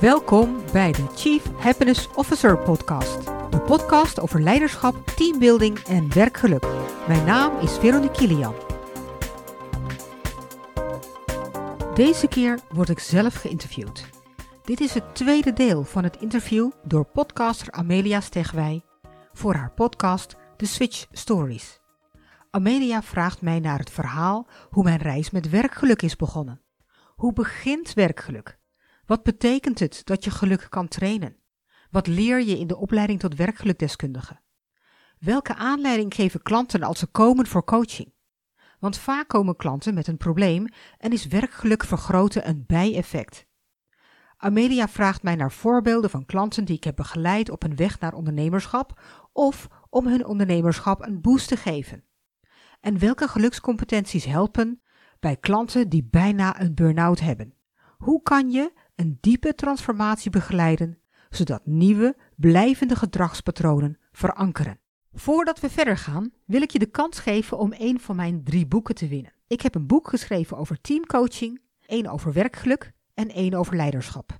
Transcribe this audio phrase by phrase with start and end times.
[0.00, 3.24] Welkom bij de Chief Happiness Officer podcast.
[3.50, 6.66] De podcast over leiderschap, teambuilding en werkgeluk.
[7.08, 8.54] Mijn naam is Veronique Kilian.
[11.94, 14.04] Deze keer word ik zelf geïnterviewd.
[14.64, 18.82] Dit is het tweede deel van het interview door podcaster Amelia Stegwij
[19.32, 21.80] voor haar podcast The Switch Stories.
[22.50, 26.60] Amelia vraagt mij naar het verhaal hoe mijn reis met werkgeluk is begonnen.
[27.14, 28.58] Hoe begint werkgeluk?
[29.06, 31.36] Wat betekent het dat je geluk kan trainen?
[31.90, 34.40] Wat leer je in de opleiding tot werkgelukdeskundige?
[35.18, 38.14] Welke aanleiding geven klanten als ze komen voor coaching?
[38.78, 40.66] Want vaak komen klanten met een probleem
[40.98, 43.46] en is werkgeluk vergroten een bijeffect.
[44.36, 48.14] Amelia vraagt mij naar voorbeelden van klanten die ik heb begeleid op een weg naar
[48.14, 49.00] ondernemerschap
[49.32, 52.04] of om hun ondernemerschap een boost te geven.
[52.80, 54.82] En welke gelukscompetenties helpen
[55.20, 57.54] bij klanten die bijna een burn-out hebben?
[57.96, 60.98] Hoe kan je een diepe transformatie begeleiden,
[61.30, 64.78] zodat nieuwe, blijvende gedragspatronen verankeren?
[65.12, 68.66] Voordat we verder gaan, wil ik je de kans geven om een van mijn drie
[68.66, 69.32] boeken te winnen.
[69.46, 74.38] Ik heb een boek geschreven over teamcoaching, één over werkgeluk en één over leiderschap.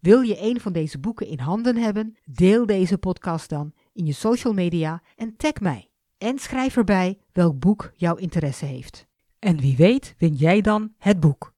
[0.00, 2.16] Wil je een van deze boeken in handen hebben?
[2.24, 5.90] Deel deze podcast dan in je social media en tag mij.
[6.18, 9.06] En schrijf erbij welk boek jouw interesse heeft.
[9.38, 11.54] En wie weet win jij dan het boek.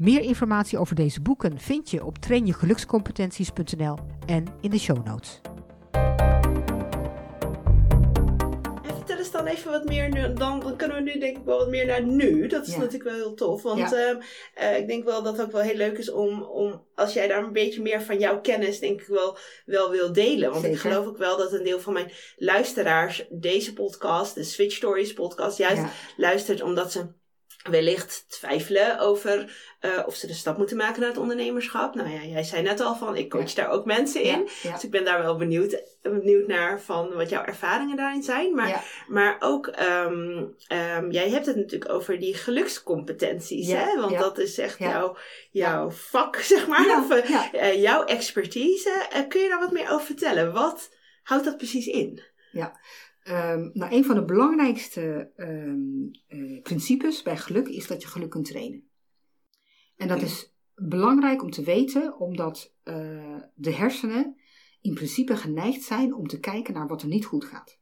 [0.00, 5.40] Meer informatie over deze boeken vind je op trainjegelukscompetenties.nl en in de show notes.
[8.82, 11.44] En vertel eens dan even wat meer, nu, dan, dan kunnen we nu denk ik
[11.44, 12.46] wel wat meer naar nu.
[12.46, 12.78] Dat is Ja.
[12.78, 13.92] natuurlijk wel heel tof, want Ja.
[14.08, 14.20] ehm,
[14.54, 17.28] eh, ik denk wel dat het ook wel heel leuk is om, om, als jij
[17.28, 20.50] daar een beetje meer van jouw kennis denk ik wel, wel wil delen.
[20.50, 24.74] Want ik geloof ook wel dat een deel van mijn luisteraars deze podcast, de Switch
[24.74, 25.90] Stories podcast, juist Ja.
[26.16, 27.18] luistert omdat ze
[27.62, 31.94] wellicht twijfelen over eh, of ze de stap moeten maken naar het ondernemerschap.
[31.94, 34.38] Nou ja, jij zei net al van, ik coach daar ook mensen in.
[34.38, 34.72] Ja, ja.
[34.72, 38.54] Dus ik ben daar wel benieuwd, benieuwd naar van wat jouw ervaringen daarin zijn.
[38.54, 38.82] Maar, Ja.
[39.08, 43.68] maar ook, ehm, ehm, jij hebt het natuurlijk over die gelukscompetenties.
[43.68, 44.00] Ja, hè?
[44.00, 44.18] Want ja.
[44.18, 44.90] dat is echt Ja.
[44.90, 45.16] jouw,
[45.50, 46.86] jouw vak, zeg maar.
[46.86, 47.52] Ja, Of, eh, ja.
[47.52, 49.06] eh, jouw expertise.
[49.10, 50.52] Eh, kun je daar wat meer over vertellen?
[50.52, 50.90] Wat
[51.22, 52.22] houdt dat precies in?
[53.30, 55.78] Ehm, nou, een van de belangrijkste ehm,
[56.26, 58.88] eh, principes bij geluk is dat je geluk kunt trainen.
[59.96, 64.36] En dat is belangrijk om te weten, omdat eh, de hersenen
[64.80, 67.78] in principe geneigd zijn om te kijken naar wat er niet goed gaat.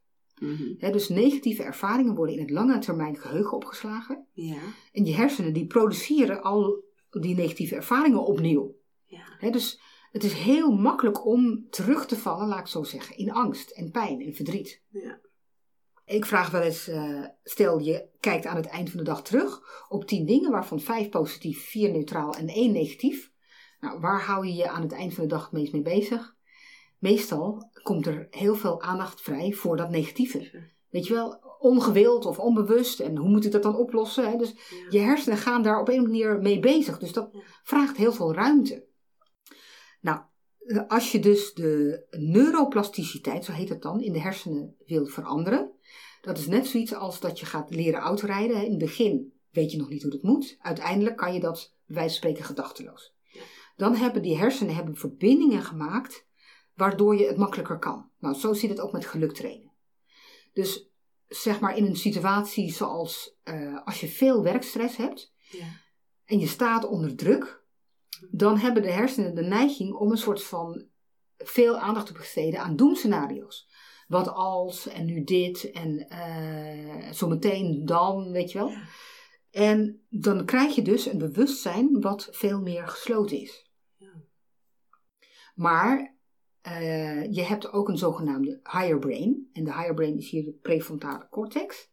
[0.77, 4.25] Hè, dus negatieve ervaringen worden in het lange termijn geheugen opgeslagen.
[4.33, 4.61] Ja.
[4.91, 8.75] En je hersenen die produceren al die negatieve ervaringen opnieuw.
[9.05, 9.51] Ja.
[9.51, 13.69] Dus het is heel makkelijk om terug te vallen, laat ik zo zeggen, in angst
[13.69, 14.81] en pijn en verdriet.
[14.89, 15.19] Ja.
[16.09, 19.61] Ik vraag wel eens, eh, stel je kijkt aan het eind van de dag terug
[19.89, 23.31] op 10 dingen, waarvan 5 positief, 4 neutraal en 1 negatief.
[23.79, 26.35] Nou, waar hou je je aan het eind van de dag het meest mee bezig?
[26.97, 30.67] Meestal komt er heel veel aandacht vrij voor dat negatieve.
[30.89, 34.29] Weet je wel, ongewild of onbewust en hoe moet ik dat dan oplossen?
[34.29, 34.37] Hè?
[34.37, 34.55] Dus
[34.89, 36.99] je hersenen gaan daar op een manier mee bezig.
[36.99, 37.29] Dus dat
[37.63, 38.85] vraagt heel veel ruimte.
[40.01, 40.19] Nou,
[40.59, 45.77] eh, als je dus de neuroplasticiteit, zo heet het dan, in de hersenen wilt veranderen.
[46.21, 48.63] Dat is net zoiets als dat je gaat leren autorijden.
[48.63, 50.57] In het begin weet je nog niet hoe dat moet.
[50.59, 53.13] Uiteindelijk kan je dat, bij wijze van spreken, gedachteloos.
[53.75, 56.27] Dan hebben die hersenen hebben verbindingen gemaakt
[56.73, 58.09] waardoor je het makkelijker kan.
[58.19, 59.71] Nou, zo zit het ook met geluk trainen.
[60.53, 60.89] Dus
[61.27, 65.65] zeg maar in een situatie zoals eh, als je veel werkstress hebt Ja.
[66.25, 67.63] en je staat onder druk,
[68.31, 70.87] dan hebben de hersenen de neiging om een soort van
[71.37, 73.68] veel aandacht te besteden aan doemscenario's.
[74.09, 78.71] Wat als en nu dit en eh zometeen dan, weet je wel.
[79.51, 83.69] En dan krijg je dus een bewustzijn wat veel meer gesloten is.
[83.97, 84.11] Ja.
[85.55, 86.15] Maar
[86.61, 89.49] eh, je hebt ook een zogenaamde higher brain.
[89.53, 91.91] En de higher brain is hier de prefrontale cortex.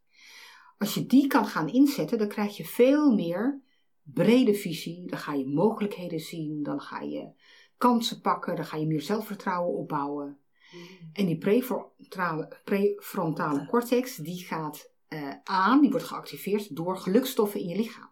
[0.78, 3.62] Als je die kan gaan inzetten, dan krijg je veel meer
[4.02, 5.06] brede visie.
[5.06, 6.62] Dan ga je mogelijkheden zien.
[6.62, 7.32] Dan ga je
[7.76, 8.56] kansen pakken.
[8.56, 10.38] Dan ga je meer zelfvertrouwen opbouwen.
[11.12, 17.68] En die prefrontale, prefrontale cortex, die gaat eh, aan, die wordt geactiveerd door gelukstoffen in
[17.68, 18.10] je lichaam.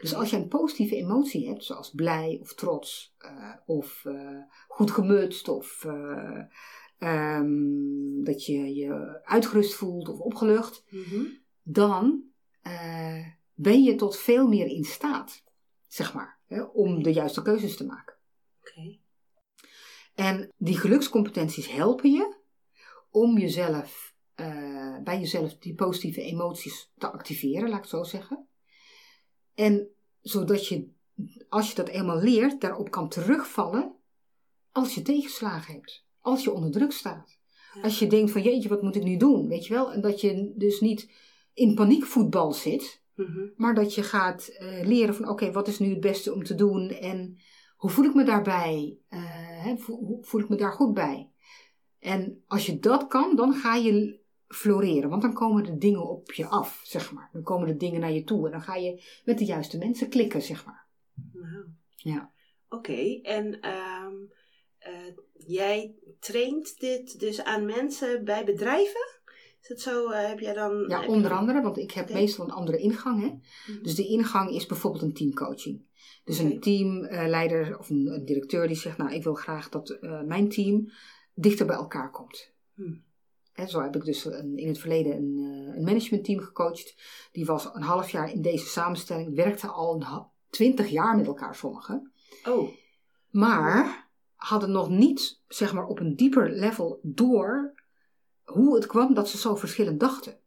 [0.00, 4.90] Dus als je een positieve emotie hebt, zoals blij of trots, eh, of eh, goed
[4.90, 6.40] gemutst, of eh,
[6.98, 11.24] ehm, dat je je uitgerust voelt of opgelucht, Mhm.
[11.62, 12.22] dan
[13.54, 15.42] ben je tot veel meer in staat,
[15.88, 18.14] zeg maar, hè, om de juiste keuzes te maken.
[20.14, 22.36] En die gelukscompetenties helpen je
[23.10, 28.48] om jezelf, eh, bij jezelf die positieve emoties te activeren, laat ik het zo zeggen.
[29.54, 29.88] En
[30.20, 30.88] zodat je,
[31.48, 33.96] als je dat eenmaal leert, daarop kan terugvallen
[34.72, 36.04] als je tegenslagen hebt.
[36.20, 37.38] Als je onder druk staat.
[37.82, 39.48] Als je denkt van jeetje, wat moet ik nu doen?
[39.48, 39.92] Weet je wel?
[39.92, 41.10] En dat je dus niet
[41.54, 43.02] in paniekvoetbal zit.
[43.14, 43.48] Mhm.
[43.56, 46.54] Maar dat je gaat eh, leren van oké, wat is nu het beste om te
[46.54, 46.90] doen?
[46.90, 47.38] En
[47.80, 48.98] hoe voel ik me daarbij?
[49.08, 51.30] Hè, voel, hoe voel ik me daar goed bij?
[51.98, 55.10] En als je dat kan, dan ga je floreren.
[55.10, 57.28] Want dan komen de dingen op je af, zeg maar.
[57.32, 58.46] Dan komen de dingen naar je toe.
[58.46, 60.86] En dan ga je met de juiste mensen klikken, zeg maar.
[61.32, 61.64] Wauw.
[61.96, 62.32] Ja.
[62.68, 64.14] Oké, en ehm,
[64.78, 65.16] eh,
[65.46, 69.19] jij traint dit dus aan mensen bij bedrijven?
[69.60, 70.10] Is het zo?
[70.10, 70.84] eh, heb jij dan.
[70.88, 73.20] Ja, je onder andere, want ik heb meestal een andere ingang.
[73.20, 73.28] Hè?
[73.72, 73.82] Mhm.
[73.82, 75.88] Dus de ingang is bijvoorbeeld een teamcoaching.
[76.24, 80.22] Dus een teamleider of een, een directeur die zegt, nou ik wil graag dat eh,
[80.22, 80.90] mijn team
[81.34, 82.52] dichter bij elkaar komt.
[83.52, 86.94] En zo heb ik dus een, in het verleden een, eh, een managementteam gecoacht.
[87.32, 90.04] Die was een half jaar in deze samenstelling, werkte al
[90.50, 92.12] twintig jaar met elkaar sommigen.
[92.48, 92.68] Oh,
[93.30, 97.79] Maar hadden nog niet, zeg maar, op een dieper level door
[98.52, 100.38] hoe het kwam dat ze zo verschillend dachten.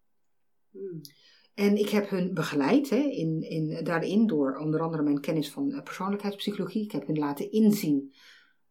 [0.71, 1.01] hmm.
[1.53, 5.71] En ik heb hun begeleid hè, in, in, daarin door onder andere mijn kennis van
[5.71, 6.83] eh, persoonlijkheidspsychologie.
[6.83, 8.13] Ik heb hun laten inzien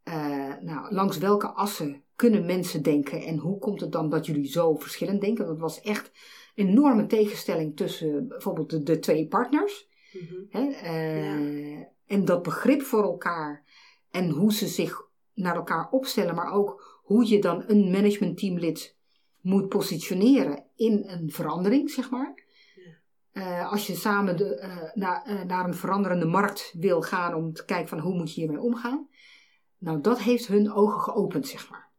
[0.03, 4.49] eh, nou, langs welke assen kunnen mensen denken en hoe komt het dan dat jullie
[4.49, 5.47] zo verschillend denken.
[5.47, 6.11] Dat was echt
[6.55, 9.89] een enorme tegenstelling tussen bijvoorbeeld de, de twee partners.
[10.13, 10.35] Mhm.
[10.49, 13.65] Hè, eh, En dat begrip voor elkaar
[14.11, 18.97] en hoe ze zich naar elkaar opstellen, maar ook hoe je dan een managementteamlid
[19.43, 22.35] moet positioneren in een verandering, zeg maar.
[23.33, 27.65] Eh, als je samen de, na- eh, naar een veranderende markt wil gaan om te
[27.65, 29.09] kijken van hoe moet je hiermee omgaan.
[29.79, 31.91] Nou, dat heeft hun ogen geopend, zeg maar.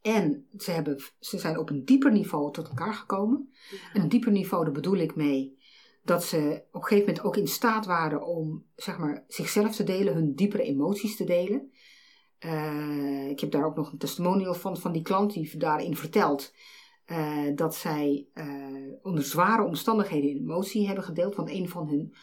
[0.00, 3.52] En ze, hebben, ze zijn op een dieper niveau tot elkaar gekomen.
[3.92, 5.60] En een dieper niveau, daar bedoel ik mee
[6.04, 9.84] dat ze op een gegeven moment ook in staat waren om zeg maar, zichzelf te
[9.84, 11.71] delen, hun diepere emoties te delen.
[12.42, 16.54] Eh, ik heb daar ook nog een testimonial van, van die klant die daarin vertelt
[17.04, 18.46] eh, dat zij eh,
[19.02, 21.34] onder zware omstandigheden een emotie hebben gedeeld.
[21.34, 22.14] Want een van hun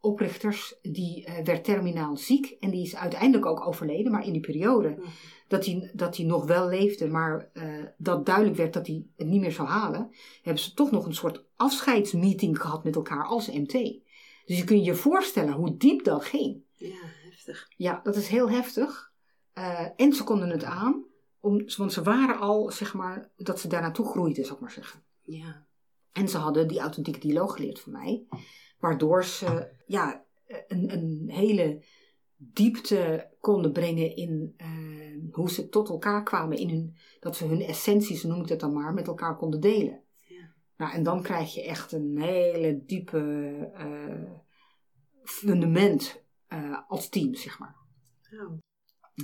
[0.00, 4.12] oprichters die werd terminaal ziek en die is uiteindelijk ook overleden.
[4.12, 5.00] Maar in die periode Mhm.
[5.48, 7.50] dat hij, dat hij nog wel leefde, maar
[7.96, 10.10] dat duidelijk werd dat hij het niet meer zou halen,
[10.42, 13.72] hebben ze toch nog een soort afscheidsmeeting gehad met elkaar als MT.
[14.44, 16.62] Dus je kunt je voorstellen hoe diep dat ging.
[16.74, 16.94] Ja,
[17.30, 17.68] heftig.
[17.76, 19.07] Ja, dat is heel heftig.
[19.58, 21.04] Eh, en ze konden het aan,
[21.40, 24.70] om, want ze waren al, zeg maar, dat ze daar naartoe groeiden, zou ik maar
[24.70, 25.02] zeggen.
[25.22, 25.66] Ja.
[26.12, 28.26] En ze hadden die authentieke dialoog geleerd van mij.
[28.78, 30.24] Waardoor ze ja,
[30.66, 31.84] een, een hele
[32.36, 36.58] diepte konden brengen in eh, hoe ze tot elkaar kwamen.
[36.58, 40.02] In hun, dat ze hun essenties, noem ik het dan maar, met elkaar konden delen.
[40.26, 40.54] Ja.
[40.76, 43.20] Nou, en dan krijg je echt een hele diepe
[43.74, 44.32] eh,
[45.22, 46.22] fundament
[46.88, 47.76] als team, zeg maar.
[48.32, 48.58] Oh,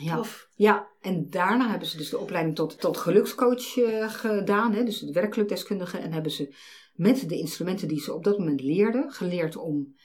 [0.03, 0.17] Ja.
[0.17, 0.49] tof.
[0.55, 4.99] Ja, en daarna hebben ze dus de opleiding tot, tot gelukscoach eh, gedaan, hè, dus
[4.99, 5.99] de werkgelukdeskundige.
[5.99, 6.55] En hebben ze
[6.95, 9.97] met de instrumenten die ze op dat moment leerden, geleerd om,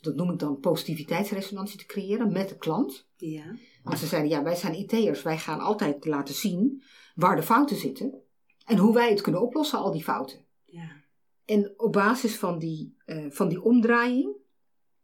[0.00, 3.08] dat noem ik dan positiviteitsresonantie te creëren met de klant.
[3.16, 3.56] Ja.
[3.82, 6.82] Want ze zeiden, ja, wij zijn IT'ers, wij gaan altijd laten zien
[7.14, 8.22] waar de fouten zitten.
[8.64, 10.44] En hoe wij het kunnen oplossen, al die fouten.
[10.64, 11.02] Ja.
[11.44, 14.36] En op basis van die, eh, van die omdraaiing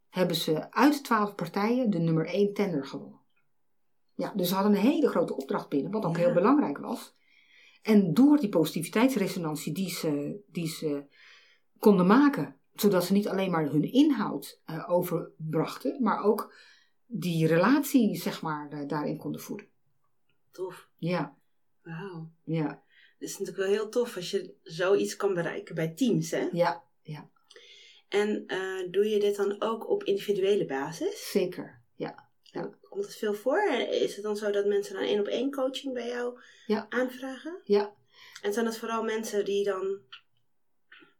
[0.09, 3.20] hebben ze uit twaalf partijen de nummer één tender gewonnen.
[4.15, 6.21] Ja, dus ze hadden een hele grote opdracht binnen, wat ook Ja.
[6.23, 7.15] heel belangrijk was.
[7.81, 11.03] En door die positiviteitsresonantie die ze, die ze
[11.79, 16.53] konden maken, zodat ze niet alleen maar hun inhoud eh, overbrachten, maar ook
[17.05, 19.67] die relatie, zeg maar, eh, daarin konden voeden.
[20.51, 20.89] Tof.
[20.97, 21.37] Ja,
[21.81, 22.31] Wauw.
[22.43, 22.83] ja,
[23.19, 26.47] Het is natuurlijk wel heel tof als je zoiets kan bereiken bij teams, hè?
[26.51, 26.83] ja,
[28.07, 31.31] En eh, doe je dit dan ook op individuele basis?
[31.31, 31.81] zeker.
[31.95, 32.29] Ja,
[32.91, 33.63] Komt het veel voor?
[33.89, 36.85] Is het dan zo dat mensen dan één op één coaching bij jou Ja.
[36.89, 37.59] aanvragen?
[37.63, 37.93] ja.
[38.41, 39.97] En zijn dat vooral mensen die dan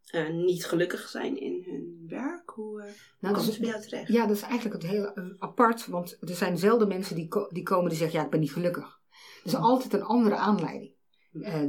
[0.07, 2.49] eh, niet gelukkig zijn in hun werk?
[2.49, 2.85] Hoe eh
[3.19, 4.07] Nou, komen dus- ze bij jou terecht?
[4.07, 7.47] Ja, dat is eigenlijk het heel eh, apart, want er zijn zelden mensen die, ko-
[7.51, 8.99] die komen die zeggen, ja, ik ben niet gelukkig.
[9.39, 10.93] Er is altijd een andere aanleiding.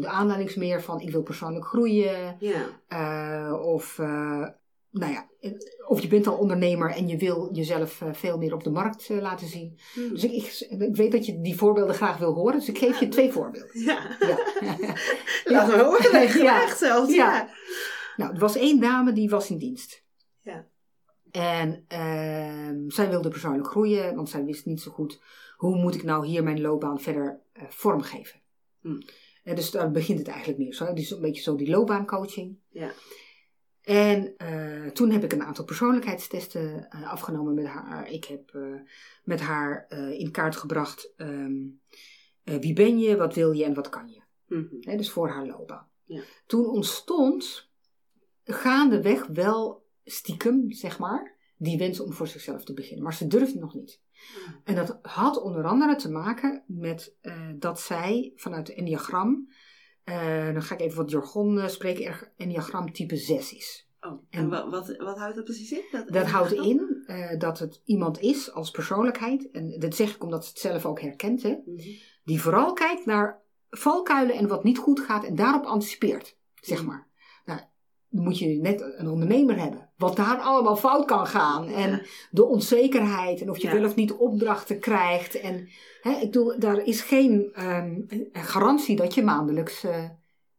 [0.00, 3.54] De aanleiding is meer van, ik wil persoonlijk groeien, Ja.
[3.58, 3.98] of,
[4.92, 5.52] nou ja, eh,
[5.86, 9.10] of je bent al ondernemer en je wil jezelf eh, veel meer op de markt
[9.10, 9.78] eh, laten zien.
[9.94, 10.08] Hm.
[10.08, 13.00] Dus ik, ik, ik weet dat je die voorbeelden graag wil horen, dus ik geef
[13.00, 13.80] je twee voorbeelden.
[13.80, 14.16] Ja.
[14.20, 14.38] Ja.
[15.52, 16.20] Laat me horen.
[16.20, 16.26] Ja.
[16.26, 17.14] Graag zelfs.
[17.14, 17.34] Ja.
[17.34, 17.50] Ja.
[18.16, 20.04] Nou, er was één dame die was in dienst.
[20.40, 20.66] Ja.
[21.30, 25.20] En ehm, zij wilde persoonlijk groeien, want zij wist niet zo goed
[25.56, 28.40] hoe moet ik nou hier mijn loopbaan verder vormgeven.
[28.80, 29.00] Hm.
[29.42, 30.92] En dus daar begint het eigenlijk meer zo.
[30.92, 32.56] Dus een beetje zo die loopbaancoaching.
[32.68, 32.92] Ja.
[33.82, 38.10] En eh, toen heb ik een aantal persoonlijkheidstesten eh, afgenomen met haar.
[38.10, 38.62] Ik heb eh,
[39.24, 41.52] met haar in kaart gebracht ehm,
[42.44, 44.22] eh, wie ben je, wat wil je en wat kan je.
[44.46, 44.96] Mhm.
[44.96, 45.88] Dus voor haar loopbaan.
[46.04, 46.22] Ja.
[46.46, 47.70] Toen ontstond
[48.44, 53.02] gaandeweg wel stiekem, zeg maar, die wens om voor zichzelf te beginnen.
[53.02, 54.00] Maar ze durfde nog niet.
[54.12, 54.54] Ah.
[54.64, 57.16] En dat had onder andere te maken met
[57.58, 59.48] dat zij vanuit het enneagram,
[60.04, 63.86] eh, dan ga ik even wat jargon eh, spreken, enneagram type 6 is.
[64.00, 65.82] Oh, en En- wat, wat, wat houdt dat precies in?
[65.90, 70.22] Dat, Dat houdt in eh, dat het iemand is als persoonlijkheid, en dat zeg ik
[70.22, 71.82] omdat ze het zelf ook herkent, hè, Mhm.
[72.24, 73.40] die vooral kijkt naar
[73.70, 77.08] valkuilen en wat niet goed gaat en daarop anticipeert, zeg maar.
[77.44, 77.60] Nou,
[78.14, 82.00] dan moet je net een ondernemer hebben, wat daar allemaal fout kan gaan en Ja.
[82.30, 83.74] de onzekerheid en of je Ja.
[83.74, 85.34] wel of niet opdrachten krijgt.
[85.40, 85.68] En
[86.00, 88.00] hè, ik bedoel, daar is geen ehm,
[88.32, 90.08] garantie dat je maandelijks eh,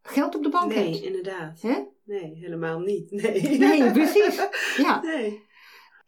[0.02, 1.04] geld op de bank Nee, hebt.
[1.06, 1.62] inderdaad.
[1.62, 1.84] Hè?
[2.06, 3.12] Nee, helemaal niet.
[3.12, 4.48] Nee, Nee, precies.
[4.78, 5.02] Ja.
[5.16, 5.42] Nee.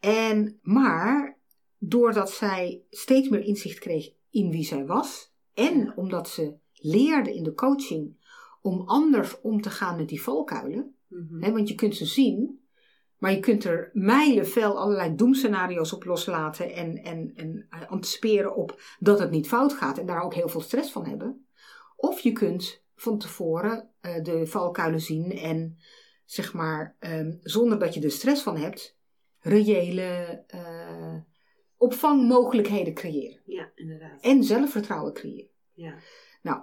[0.00, 1.38] En, maar
[1.78, 5.92] doordat zij steeds meer inzicht kreeg in wie zij was, en Ja.
[5.96, 8.24] omdat ze leerde in de coaching
[8.62, 11.52] om anders om te gaan met die valkuilen, Mhm.
[11.52, 12.64] want je kunt ze zien,
[13.18, 18.80] maar je kunt er mijlenvel allerlei doemscenario's op loslaten en, en, en eh, anticiperen op
[18.98, 21.46] dat het niet fout gaat en daar ook heel veel stress van hebben.
[21.96, 25.78] Of je kunt van tevoren eh, de valkuilen zien en
[26.24, 28.98] zeg maar, ehm, zonder dat je er stress van hebt,
[29.38, 31.16] reële eh,
[31.76, 33.42] opvangmogelijkheden creëren.
[33.44, 34.22] Ja, inderdaad.
[34.22, 35.50] En zelfvertrouwen creëren.
[35.72, 35.94] Ja.
[36.42, 36.62] Nou,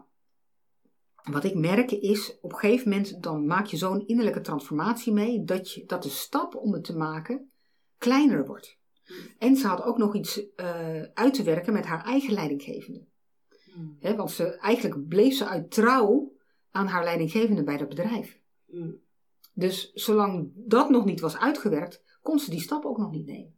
[1.31, 5.43] wat ik merk is, op een gegeven moment dan maak je zo'n innerlijke transformatie mee,
[5.43, 7.51] dat, je, dat de stap om het te maken
[7.97, 8.77] kleiner wordt.
[9.37, 13.05] En ze had ook nog iets eh, uit te werken met haar eigen leidinggevende.
[13.75, 13.97] Mm.
[13.99, 16.33] Hè, want ze, eigenlijk bleef ze uit trouw
[16.71, 18.39] aan haar leidinggevende bij dat bedrijf.
[18.65, 19.01] Mm.
[19.53, 23.57] Dus zolang dat nog niet was uitgewerkt, kon ze die stap ook nog niet nemen.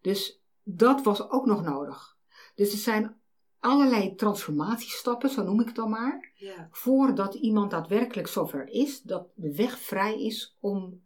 [0.00, 2.16] Dus dat was ook nog nodig.
[2.54, 3.20] Dus er zijn
[3.62, 6.68] allerlei transformatiestappen, zo noem ik het dan maar, Ja.
[6.70, 11.02] voordat iemand daadwerkelijk zover is dat de weg vrij is om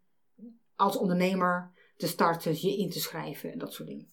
[0.74, 4.10] als ondernemer te starten, je in te schrijven en dat soort dingen.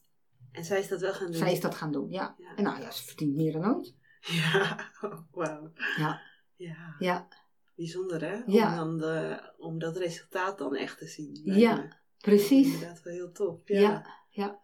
[0.52, 1.36] En zij is dat wel gaan doen?
[1.36, 2.36] Zij is dat gaan doen, ja.
[2.38, 2.56] Ja.
[2.56, 3.96] En nou ja, ze verdient meer dan ooit.
[4.22, 5.72] Ja, oh, wauw.
[5.98, 6.22] Ja,
[6.56, 6.96] Ja.
[7.00, 7.28] ja,
[7.76, 8.36] Bijzonder hè?
[8.46, 8.76] Om, Ja.
[8.76, 11.40] dan de, om dat resultaat dan echt te zien.
[11.44, 11.88] ja, me.
[12.18, 12.74] precies.
[12.74, 13.60] Inderdaad wel heel tof.
[13.66, 14.60] Ja, Ja.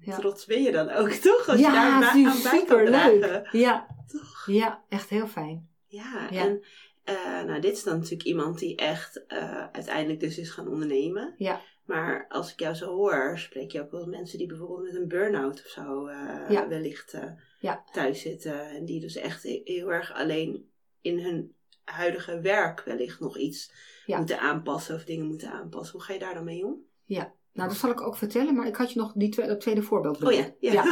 [0.00, 0.16] Ja.
[0.16, 1.48] Trots ben je dan ook toch?
[1.48, 3.48] Als je daar aan bij kan dragen.
[3.58, 4.46] Ja, Toch?
[4.46, 5.68] ja, echt heel fijn.
[5.86, 6.40] Ja, Ja.
[6.44, 6.62] en
[7.04, 11.34] eh, nou, dit is dan natuurlijk iemand die echt eh, uiteindelijk dus is gaan ondernemen.
[11.38, 11.60] Ja.
[11.84, 15.08] Maar als ik jou zo hoor, spreek je ook wel mensen die bijvoorbeeld met een
[15.08, 16.68] burn-out of zo eh, Ja.
[16.68, 17.16] wellicht
[17.60, 17.84] Ja.
[17.92, 18.68] thuis zitten.
[18.68, 20.70] En die dus echt he- heel erg alleen
[21.00, 23.72] in hun huidige werk wellicht nog iets
[24.06, 25.92] moeten aanpassen of dingen moeten aanpassen.
[25.96, 26.76] Hoe ga je daar dan mee om?
[27.04, 29.60] Ja, nou dat zal ik ook vertellen, maar ik had je nog die twe- dat
[29.60, 30.72] tweede voorbeeld Oh ja, ja.
[30.72, 30.84] Ja.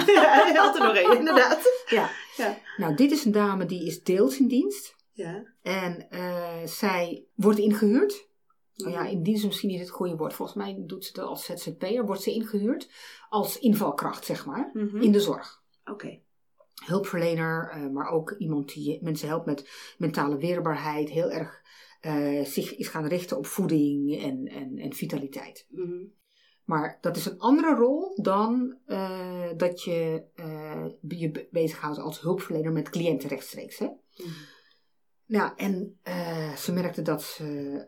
[0.46, 1.84] je had er nog één, inderdaad.
[1.88, 2.10] Ja.
[2.36, 2.58] Ja.
[2.76, 4.96] Nou, dit is een dame die is deels in dienst.
[5.12, 5.52] Ja.
[5.62, 8.26] En eh, zij wordt ingehuurd.
[8.74, 9.02] Nou Mhm.
[9.04, 10.32] ja, in dienst is misschien niet het goede woord.
[10.34, 12.06] Volgens mij doet ze het als ZZP'er.
[12.06, 12.90] Wordt ze ingehuurd
[13.28, 14.70] als invalkracht, zeg maar.
[14.72, 14.96] Mhm.
[15.02, 15.62] In de zorg.
[15.84, 16.20] Oké.
[16.84, 21.08] Hulpverlener, eh, maar ook iemand die mensen helpt met mentale weerbaarheid.
[21.10, 21.60] Heel erg
[22.00, 25.66] eh, zich is gaan richten op voeding en, en, en vitaliteit.
[25.68, 26.04] Mhm.
[26.68, 32.20] Maar dat is een andere rol dan eh, dat je eh, je be- bezighoudt als
[32.20, 33.78] hulpverlener met cliënten rechtstreeks.
[33.78, 33.86] Hè?
[33.86, 34.28] Mhm.
[35.26, 37.86] Nou, en eh, ze merkte dat ze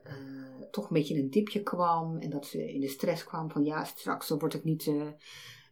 [0.71, 3.65] toch een beetje in een dipje kwam en dat ze in de stress kwam van
[3.65, 4.93] ja, straks word ik niet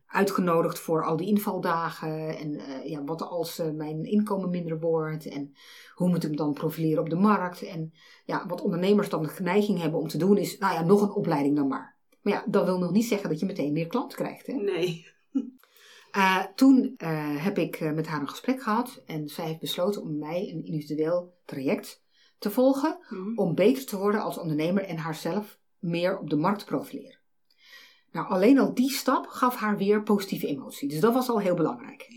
[0.07, 5.53] uitgenodigd voor al die invaldagen en ja, wat als mijn inkomen minder wordt en
[5.95, 7.93] hoe moet ik me dan profileren op de markt en
[8.25, 11.13] ja, wat ondernemers dan de neiging hebben om te doen is, nou ja, nog een
[11.13, 11.98] opleiding dan maar.
[12.29, 14.47] Maar ja, dat wil nog niet zeggen dat je meteen meer klant krijgt.
[14.47, 14.53] Hè?
[14.53, 15.07] Nee.
[16.11, 20.03] Eh, toen eh, heb ik eh, met haar een gesprek gehad en zij heeft besloten
[20.03, 22.03] om mij een individueel traject
[22.39, 23.39] te volgen Mhm.
[23.39, 27.19] om beter te worden als ondernemer en haarzelf meer op de markt te profileren.
[28.13, 30.89] Nou, alleen al die stap gaf haar weer positieve emotie.
[30.89, 32.09] Dus dat was al heel belangrijk.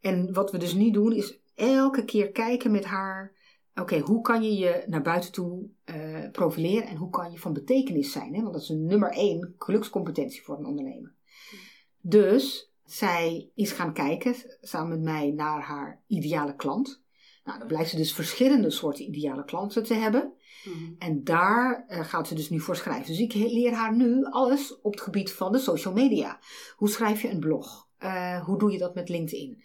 [0.00, 3.32] En wat we dus nu doen is elke keer kijken met haar.
[3.74, 7.52] Oké, hoe kan je je naar buiten toe eh, profileren en hoe kan je van
[7.52, 8.34] betekenis zijn?
[8.34, 8.40] Hè?
[8.40, 11.14] Want dat is een nummer één gelukscompetentie voor een ondernemer.
[12.00, 17.02] Dus zij is gaan kijken samen met mij naar haar ideale klant.
[17.44, 20.32] Nou, dan blijkt ze dus verschillende soorten ideale klanten te hebben.
[20.64, 20.92] Mhm.
[20.98, 23.06] En daar eh, gaat ze dus nu voor schrijven.
[23.06, 26.38] Dus ik leer haar nu alles op het gebied van de social media.
[26.76, 27.88] Hoe schrijf je een blog?
[27.98, 29.62] Eh, hoe doe je dat met LinkedIn?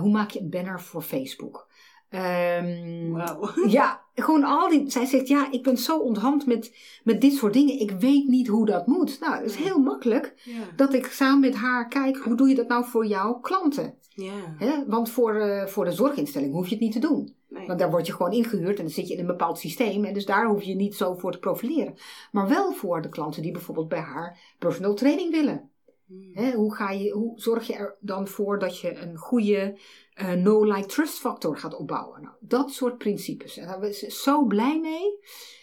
[0.00, 1.68] Hoe maak je een banner voor Facebook?
[2.08, 3.50] Ehm, Wauw.
[3.68, 4.90] ja, gewoon al die.
[4.90, 7.80] Zij zegt: Ja, ik ben zo onthand met, met dit soort dingen.
[7.80, 9.20] Ik weet niet hoe dat moet.
[9.20, 10.62] Nou, het is heel makkelijk Ja.
[10.76, 13.94] dat ik samen met haar kijk: hoe doe je dat nou voor jouw klanten?
[14.08, 14.84] Ja.
[14.86, 17.34] Want voor, eh, voor de zorginstelling hoef je het niet te doen.
[17.48, 17.66] Nee.
[17.66, 20.04] Want daar word je gewoon ingehuurd en dan zit je in een bepaald systeem.
[20.04, 21.94] En dus daar hoef je niet zo voor te profileren.
[22.32, 25.70] Maar wel voor de klanten die bijvoorbeeld bij haar personal training willen.
[26.06, 26.52] Hmm.
[26.54, 29.78] Hoe, ga je, hoe zorg je er dan voor dat je een goede
[30.16, 32.22] eh no-like-trust factor gaat opbouwen?
[32.22, 33.56] Nou, dat soort principes.
[33.56, 35.18] En daar is ze zo blij mee.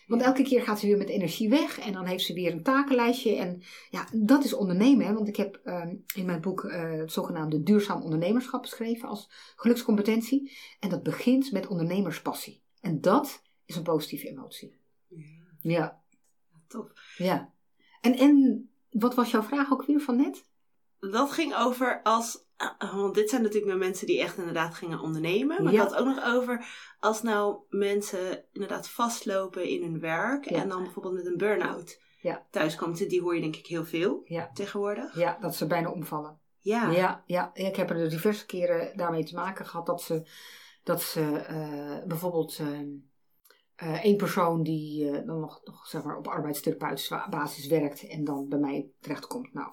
[0.08, 1.80] Want elke keer gaat ze weer met energie weg.
[1.80, 3.36] En dan heeft ze weer een takenlijstje.
[3.36, 5.06] En ja, dat is ondernemen.
[5.06, 5.14] Hè?
[5.14, 10.58] Want ik heb ehm, in mijn boek eh, het zogenaamde duurzaam ondernemerschap beschreven als gelukscompetentie.
[10.80, 12.64] En dat begint met ondernemerspassie.
[12.82, 14.78] En dat is een positieve emotie.
[15.08, 15.18] Ja.
[15.62, 16.02] Ja,
[16.68, 16.92] Tof.
[17.18, 17.54] ja.
[18.02, 20.46] En, en wat was jouw vraag ook weer van net?
[21.00, 22.43] Dat ging over als.
[22.58, 25.64] Ah, Want dit zijn natuurlijk met mensen die echt inderdaad gingen ondernemen.
[25.64, 25.82] Maar Ja.
[25.82, 26.66] ik had het ook nog over
[27.00, 30.50] als nou mensen inderdaad vastlopen in hun werk.
[30.50, 30.62] Ja.
[30.62, 32.46] En dan bijvoorbeeld met een burn-out Ja.
[32.52, 33.08] thuiskomen.
[33.08, 34.50] Die hoor je denk ik heel veel Ja.
[34.54, 35.16] tegenwoordig.
[35.16, 36.40] Ja, dat ze bijna omvallen.
[36.60, 36.90] Ja.
[36.92, 40.28] Ja, ja, ik heb er diverse keren daarmee te maken gehad dat ze,
[40.84, 42.88] dat ze eh, bijvoorbeeld ehm,
[43.84, 48.24] eh, één persoon die eh, dan nog, nog zeg maar, op arbeidstherapeutische basis werkt en
[48.24, 49.54] dan bij mij terechtkomt.
[49.54, 49.68] Nou,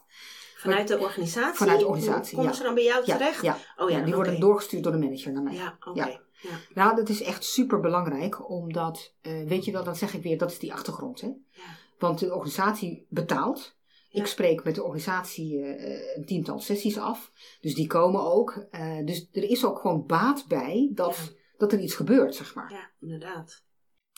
[0.56, 1.56] Vanuit de organisatie?
[1.56, 2.56] Vanuit de organisatie, Komen ja.
[2.56, 3.42] ze dan bij jou terecht?
[3.42, 5.54] ja, Oh ja, die worden doorgestuurd door de manager naar mij.
[5.54, 6.04] Ja, oké.
[6.04, 6.20] Ja.
[6.40, 6.58] Ja.
[6.74, 10.38] Nou, dat is echt super belangrijk, omdat, eh, weet je wel, dan zeg ik weer,
[10.38, 11.20] dat is die achtergrond.
[11.20, 11.26] Hè?
[11.26, 11.62] Ja.
[11.98, 13.78] Want de organisatie betaalt.
[14.08, 14.20] Ja.
[14.20, 17.32] Ik spreek met de organisatie eh, een tiental sessies af.
[17.60, 18.66] Dus die komen ook.
[18.70, 22.72] Eh, dus er is ook gewoon baat bij dat, dat er iets gebeurt, zeg maar.
[22.72, 23.62] Ja, inderdaad.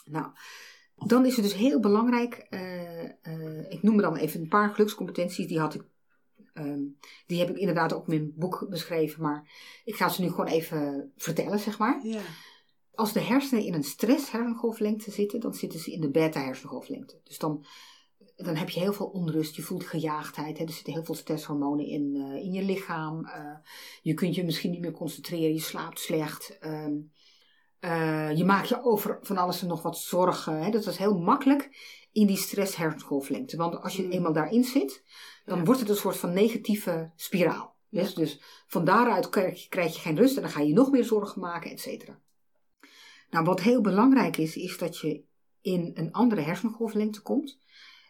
[0.04, 0.26] Nou,
[1.06, 2.35] dan is het dus heel belangrijk.
[2.35, 5.47] eh, eh, ik noem er dan even een paar gelukscompetenties.
[5.47, 5.82] Die had ik.
[6.52, 6.80] ehm,
[7.26, 9.23] die heb ik inderdaad ook in mijn boek beschreven.
[9.23, 9.50] Maar
[9.85, 12.06] ik ga ze nu gewoon even vertellen, zeg maar.
[12.06, 12.21] Ja.
[12.94, 17.21] Als de hersenen in een stress hersengolflengte zitten, dan zitten ze in de beta hersengolflengte.
[17.25, 17.64] Dus dan,
[18.37, 20.64] dan heb je heel veel onrust, je voelt gejaagdheid, hè?
[20.64, 23.28] er zitten heel veel stresshormonen in, eh, in je lichaam.
[24.02, 26.59] je kunt je misschien niet meer concentreren, je slaapt slecht.
[26.59, 26.94] ehm,
[27.83, 30.63] eh, je maakt je over van alles en nog wat zorgen.
[30.63, 30.71] Hè?
[30.71, 31.71] Dat is heel makkelijk
[32.13, 33.56] in die stress hersengolflengte.
[33.56, 34.11] Want als je Hmm.
[34.11, 35.02] eenmaal daarin zit,
[35.45, 35.65] dan Ja.
[35.65, 37.76] wordt het een soort van negatieve spiraal.
[37.89, 40.91] Dus, dus van daaruit krijg je, krijg je geen rust en dan ga je nog
[40.91, 42.21] meer zorgen maken, et cetera.
[43.30, 45.25] Nou, wat heel belangrijk is, is dat je
[45.61, 47.59] in een andere hersengolflengte komt.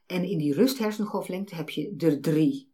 [0.07, 2.73] En in die rust hersengolflengte heb je er drie.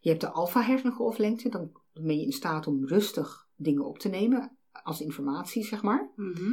[0.00, 4.08] Je hebt de alfa hersengolflengte, dan ben je in staat om rustig dingen op te
[4.08, 6.10] nemen als informatie, zeg maar.
[6.16, 6.52] Mhm.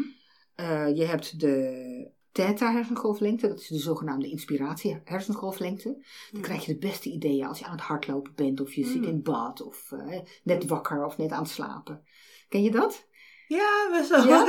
[0.56, 6.06] Eh, je hebt de theta hersengolflengte, dat is de zogenaamde inspiratie hersengolflengte.
[6.32, 9.02] Dan krijg je de beste ideeën als je aan het hardlopen bent, of je zit
[9.02, 9.08] Mm.
[9.08, 12.04] in bad, of eh, net wakker, of net aan het slapen.
[12.50, 13.08] Ken je dat?
[13.48, 14.28] Ja, best wel.
[14.28, 14.46] Ja?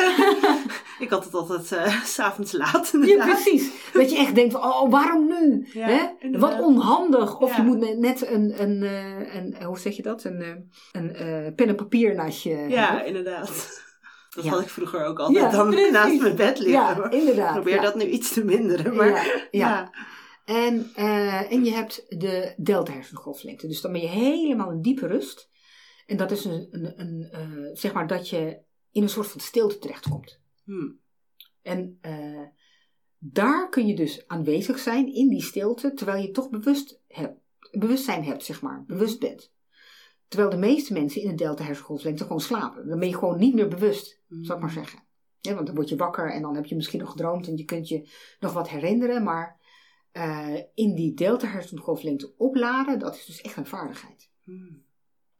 [1.05, 2.91] ik had het altijd eh, s s'avonds laat.
[2.93, 3.27] Ja, inderdaad.
[3.43, 3.71] precies.
[3.93, 5.69] Dat je echt denkt, van, oh, waarom nu?
[5.73, 6.39] Ja, Hè?
[6.39, 7.39] Wat onhandig.
[7.41, 7.57] Of Ja.
[7.57, 10.25] je moet net- een, een, eh, een, hoe zeg je dat?
[10.25, 10.53] Een, eh,
[10.93, 13.07] een eh, pen en papier naast je Ja, hebben.
[13.07, 13.47] inderdaad.
[14.35, 14.51] Dat Ja.
[14.51, 15.91] had ik vroeger ook altijd Ja, dan precies.
[15.93, 16.73] naast mijn bed liggen.
[16.97, 17.47] Ja, inderdaad.
[17.49, 17.83] Ik probeer ja.
[17.83, 18.97] dat nu iets te minderen.
[18.97, 19.49] Maar, Ja, ja.
[19.51, 19.91] ja.
[20.45, 23.67] En, eh, en je hebt de delta hersengolflengte.
[23.67, 25.49] Dus dan ben je helemaal in diepe rust.
[26.07, 27.41] En dat is een, een, een eh,
[27.73, 28.59] zeg maar dat je
[28.91, 30.41] in een soort van stilte terechtkomt.
[30.65, 30.91] Hm.
[31.63, 32.47] En eh,
[33.19, 38.25] daar kun je dus aanwezig zijn in die stilte, terwijl je toch bewust hebt, bewustzijn
[38.25, 39.53] hebt, zeg maar, bewust bent.
[40.29, 42.89] Terwijl de meeste mensen in de delta hersengolflengte gewoon slapen.
[42.89, 45.03] Dan ben je gewoon niet meer bewust, zou ik maar zeggen.
[45.41, 47.65] Ja, want dan word je wakker en dan heb je misschien nog gedroomd en je
[47.65, 48.09] kunt je
[48.41, 49.23] nog wat herinneren.
[49.23, 49.61] Maar
[50.11, 54.31] eh, in die delta hersengolflengte opladen, dat is dus echt een vaardigheid.
[54.45, 54.75] Hm.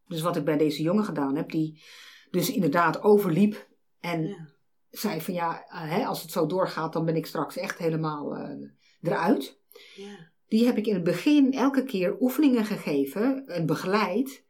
[0.07, 1.83] Dus wat ik bij deze jongen gedaan heb, die
[2.31, 3.69] dus inderdaad overliep
[4.01, 4.49] en Ja.
[4.91, 8.37] zei van ja, eh, hè, als het zo doorgaat, dan ben ik straks echt helemaal
[8.37, 8.57] eh,
[9.03, 9.59] eruit.
[9.97, 10.31] Ja.
[10.49, 14.45] Die heb ik in het begin elke keer oefeningen gegeven en begeleid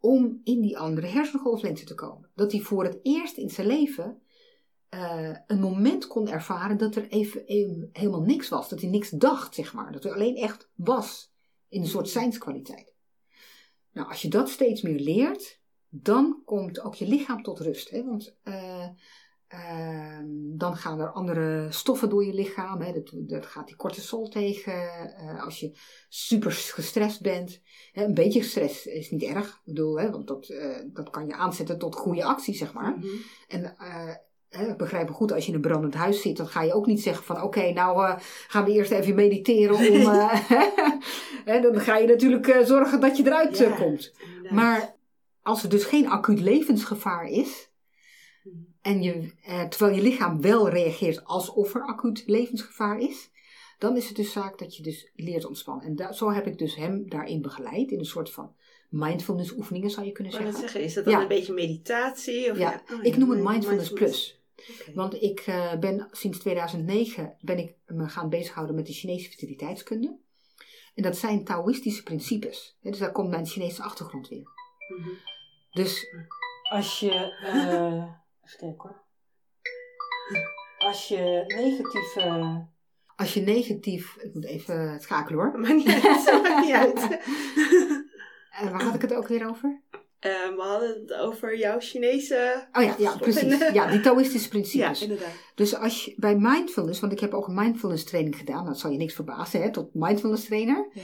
[0.00, 2.30] om in die andere hersengolflengte te komen.
[2.34, 4.22] Dat hij voor het eerst in zijn leven
[4.88, 8.68] eh, een moment kon ervaren dat er even, even helemaal niks was.
[8.68, 9.92] Dat hij niks dacht, zeg maar.
[9.92, 11.32] Dat er alleen echt was
[11.68, 12.94] in een soort zijnskwaliteit.
[13.92, 15.60] Nou, als je dat steeds meer leert,
[15.94, 17.90] dan komt ook je lichaam tot rust.
[17.90, 18.04] Hè?
[18.04, 18.86] Want eh,
[19.48, 20.24] ehm,
[20.56, 22.80] dan gaan er andere stoffen door je lichaam.
[22.80, 22.92] Hè?
[22.92, 24.72] Dat, dat gaat die cortisol tegen.
[25.16, 25.72] eh, als je
[26.08, 27.60] super gestrest bent.
[27.92, 28.04] Hè?
[28.04, 29.46] Een beetje stress is niet erg.
[29.48, 30.10] Ik bedoel, hè?
[30.10, 32.96] want dat, eh, dat kan je aanzetten tot goede actie, zeg maar.
[32.98, 33.06] Mhm.
[33.48, 33.74] En
[34.48, 36.72] hè, ik begrijp me goed, als je in een brandend huis zit, dan ga je
[36.72, 39.82] ook niet zeggen van oké, nou gaan we eerst even mediteren om.
[41.50, 43.70] hè, dan ga je natuurlijk zorgen dat je eruit Ja.
[43.76, 44.12] komt.
[44.26, 44.52] Inderdaad.
[44.52, 44.94] Maar
[45.42, 47.70] als er dus geen acuut levensgevaar is,
[48.80, 53.30] en je, eh, terwijl je lichaam wel reageert alsof er acuut levensgevaar is,
[53.78, 55.84] dan is het dus zaak dat je dus leert ontspannen.
[55.86, 58.54] En da- zo heb ik dus hem daarin begeleid, in een soort van
[58.90, 60.52] mindfulness oefeningen zou je kunnen zeggen.
[60.56, 61.20] zeggen, is dat dan Ja.
[61.22, 62.50] een beetje meditatie?
[62.50, 64.40] Of Ja, Oh, ik noem het mind- mindfulness plus.
[64.94, 70.16] Want ik eh, ben sinds 2009 ben ik me gaan bezighouden met de Chinese vitaliteitskunde.
[70.94, 72.76] En dat zijn Taoïstische principes.
[72.80, 74.46] Dus daar komt mijn Chinese achtergrond weer.
[74.98, 75.08] Mhm.
[75.72, 76.06] Dus
[76.70, 77.10] Als je,
[77.42, 78.04] eh,
[78.44, 79.00] even kijken hoor.
[80.78, 82.56] Als je negatief, eh,
[83.16, 85.58] als je negatief, ik moet even schakelen hoor.
[85.60, 87.08] Maakt niet uit, maakt niet uit.
[88.70, 89.82] Waar had ik het ook weer over?
[90.18, 92.68] Eh, we hadden het over jouw Chinese...
[92.72, 93.72] Oh ja, ja precies.
[93.72, 95.02] Ja, die Taoïstische Ja, principes.
[95.02, 95.32] inderdaad.
[95.54, 98.90] Dus als je bij mindfulness, want ik heb ook een mindfulness training gedaan, dat zal
[98.90, 100.88] je niks verbazen, hè, tot mindfulness trainer.
[100.92, 101.02] Ja.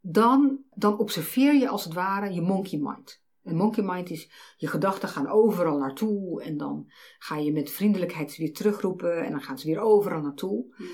[0.00, 3.22] dan, dan observeer je als het ware je monkey mind.
[3.44, 8.36] En monkey mind is, je gedachten gaan overal naartoe en dan ga je met vriendelijkheid
[8.36, 10.64] weer terugroepen en dan gaan ze weer overal naartoe.
[10.76, 10.88] Mhm.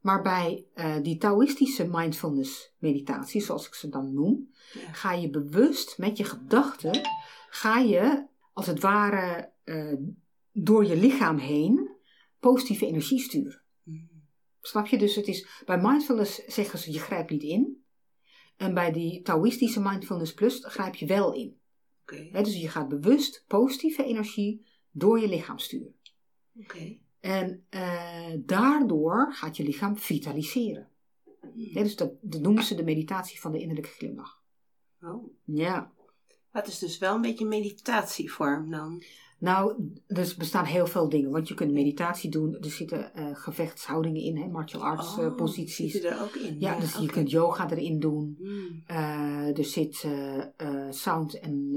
[0.00, 4.92] Maar bij eh, die Taoïstische mindfulness meditatie, zoals ik ze dan noem, Ja.
[4.92, 7.00] ga je bewust met je gedachten,
[7.50, 9.94] ga je als het ware eh,
[10.52, 11.90] door je lichaam heen
[12.38, 13.62] positieve energie sturen.
[13.82, 14.04] Mhm.
[14.60, 14.98] Snap je?
[14.98, 17.84] Dus het is, bij mindfulness zeggen ze je grijpt niet in.
[18.56, 21.59] En bij die Taoïstische mindfulness plus grijp je wel in.
[22.32, 25.94] Dus je gaat bewust positieve energie door je lichaam sturen.
[26.54, 26.96] Oké.
[27.20, 30.88] En eh, daardoor gaat je lichaam vitaliseren.
[31.54, 34.42] Hè, dus dat, dat noemen ze de meditatie van de innerlijke glimlach.
[35.02, 35.32] Oh.
[35.44, 35.92] Ja.
[36.52, 39.02] Dat is dus wel een beetje meditatievorm dan.
[39.40, 41.30] Nou, er bestaan heel veel dingen.
[41.30, 42.56] Want je kunt meditatie doen.
[42.60, 45.92] Er zitten eh, gevechtshoudingen in, hè, martial arts eh, Oh, posities.
[45.92, 46.56] Zit er ook in?
[46.58, 48.36] Ja, dus je kunt yoga erin doen.
[48.38, 48.82] Hmm.
[48.86, 50.06] Eh, er zit
[50.90, 51.76] sound en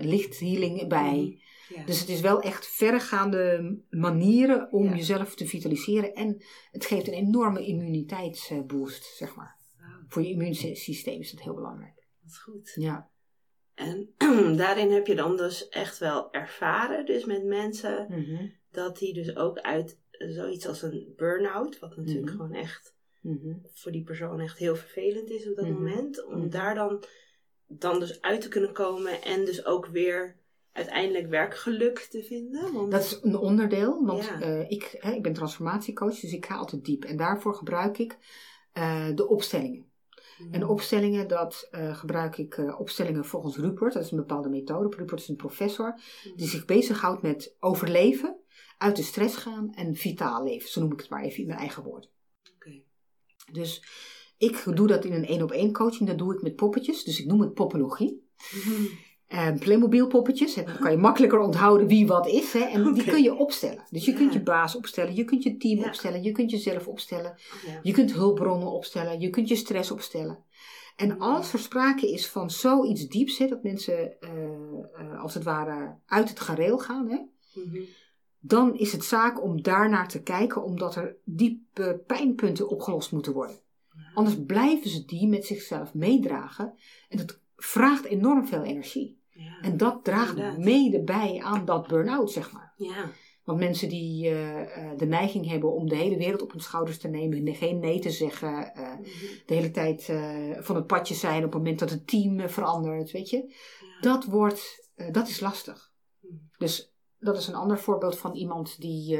[0.00, 1.38] lichthealing bij.
[1.68, 1.84] Ja.
[1.84, 6.14] Dus het is wel echt verregaande manieren om jezelf te vitaliseren.
[6.14, 9.56] En het geeft een enorme immuniteitsboost, zeg maar.
[10.08, 11.94] Voor je immuunsysteem is dat heel belangrijk.
[11.94, 12.72] dat is goed.
[12.74, 13.12] Ja.
[13.74, 14.14] En
[14.56, 18.46] daarin heb je dan dus echt wel ervaren, dus met mensen, Mhm.
[18.70, 22.36] dat die dus ook uit zoiets als een burn-out, wat natuurlijk Mhm.
[22.36, 23.54] gewoon echt Mhm.
[23.72, 27.04] voor die persoon echt heel vervelend is op dat moment, om daar dan,
[27.66, 30.36] dan dus uit te kunnen komen en dus ook weer
[30.72, 32.72] uiteindelijk werkgeluk te vinden.
[32.72, 34.40] Want, Dat is een onderdeel, want Ja.
[34.40, 37.04] eh, ik, hè, ik ben transformatiecoach, dus ik ga altijd diep.
[37.04, 38.16] En daarvoor gebruik ik
[38.72, 39.92] eh, de opstellingen.
[40.50, 43.92] En opstellingen, dat eh, gebruik ik eh, opstellingen volgens Rupert.
[43.92, 44.96] Dat is een bepaalde methode.
[44.96, 46.00] Rupert is een professor
[46.36, 48.36] die zich bezighoudt met overleven,
[48.78, 50.68] uit de stress gaan en vitaal leven.
[50.68, 52.10] Zo noem ik het maar even in mijn eigen woorden.
[53.52, 53.84] Dus
[54.36, 56.08] ik doe dat in een één op één coaching.
[56.08, 57.04] Dat doe ik met poppetjes.
[57.04, 58.22] Dus ik noem het poppologie.
[59.28, 60.54] En Playmobil poppetjes.
[60.54, 62.52] Dan kan je makkelijker onthouden wie wat is.
[62.52, 63.84] Hè, en die kun je opstellen.
[63.90, 64.16] Dus je Ja.
[64.16, 65.14] kunt je baas opstellen.
[65.14, 65.86] Je kunt je team Ja.
[65.86, 66.22] opstellen.
[66.22, 67.34] Je kunt jezelf opstellen.
[67.66, 67.80] Ja.
[67.82, 69.20] Je kunt hulpbronnen opstellen.
[69.20, 70.38] Je kunt je stress opstellen.
[70.96, 73.38] En als er sprake is van zoiets dieps.
[73.38, 74.30] Hè, dat mensen eh,
[74.94, 77.08] eh, als het ware uit het gareel gaan.
[77.08, 77.18] Hè,
[77.54, 77.78] Mhm.
[78.40, 80.62] dan is het zaak om daarnaar te kijken.
[80.62, 83.56] Omdat er diepe pijnpunten opgelost moeten worden.
[84.14, 86.74] Anders blijven ze die met zichzelf meedragen.
[87.08, 89.22] En dat vraagt enorm veel energie.
[89.30, 89.60] Ja.
[89.60, 90.58] En dat draagt Inderdaad.
[90.58, 92.72] mede bij aan dat burn-out, zeg maar.
[92.76, 93.10] ja.
[93.44, 96.98] Want mensen die eh, eh, de neiging hebben om de hele wereld op hun schouders
[96.98, 99.00] te nemen, en geen nee te zeggen, eh, Mhm.
[99.46, 100.04] de hele tijd
[100.64, 103.36] van het padje zijn op het moment dat het team verandert, weet je.
[103.80, 104.00] Ja.
[104.00, 105.92] Dat wordt, dat is lastig.
[106.20, 106.34] Mhm.
[106.58, 109.18] Dus dat is een ander voorbeeld van iemand die,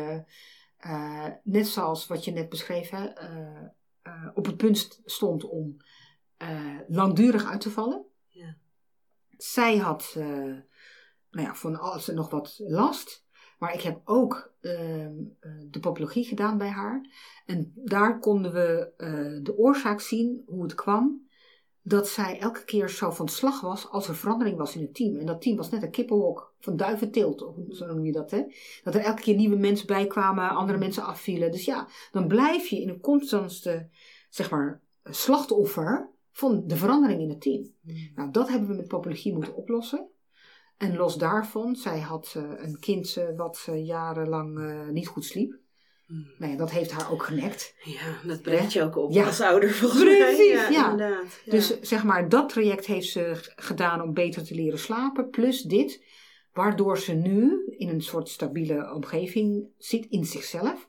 [1.42, 5.76] net zoals wat je net eh, op het punt stond om
[6.88, 8.04] langdurig uit te vallen.
[9.36, 10.26] Zij had uh,
[11.30, 13.24] nou ja, van alles nog wat last.
[13.58, 15.06] Maar ik heb ook uh,
[15.70, 17.06] de popologie gedaan bij haar.
[17.46, 21.22] En daar konden we uh, de oorzaak zien, hoe het kwam.
[21.82, 25.18] Dat zij elke keer zo van slag was als er verandering was in het team.
[25.18, 28.30] En dat team was net een kippenhok van duiventeelt, zo noem je dat.
[28.30, 28.42] Hè?
[28.82, 31.50] Dat er elke keer nieuwe mensen bij kwamen, andere mensen afvielen.
[31.50, 33.88] Dus ja, dan blijf je in een constante,
[34.30, 37.74] zeg maar, slachtoffer van de verandering in het team.
[37.80, 38.10] Mm.
[38.14, 40.08] Nou, dat hebben we met popologie moeten oplossen.
[40.76, 45.58] En los daarvan, zij had uh, een kind uh, wat uh, jarenlang niet goed sliep.
[46.06, 46.26] Mm.
[46.38, 47.74] Nou ja, dat heeft haar ook genekt.
[47.82, 49.26] Ja, dat brengt je ook op ja.
[49.26, 50.46] als ouder volgens Precies, mij.
[50.46, 50.90] Ja, ja.
[50.90, 51.40] inderdaad.
[51.44, 51.50] Ja.
[51.50, 55.30] Dus zeg maar, dat traject heeft ze gedaan om beter te leren slapen.
[55.30, 56.04] Plus dit,
[56.52, 60.88] waardoor ze nu in een soort stabiele omgeving zit in zichzelf.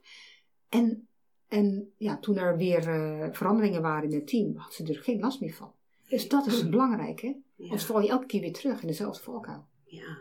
[0.70, 1.08] En,
[1.58, 5.20] en ja, toen er weer uh, veranderingen waren in het team, had ze er geen
[5.20, 5.74] last meer van.
[6.10, 7.34] Dus dat is belangrijk, hè?
[7.56, 7.64] Ja.
[7.64, 9.66] Anders val je elke keer weer terug in dezelfde valkuil.
[9.86, 10.18] Ja.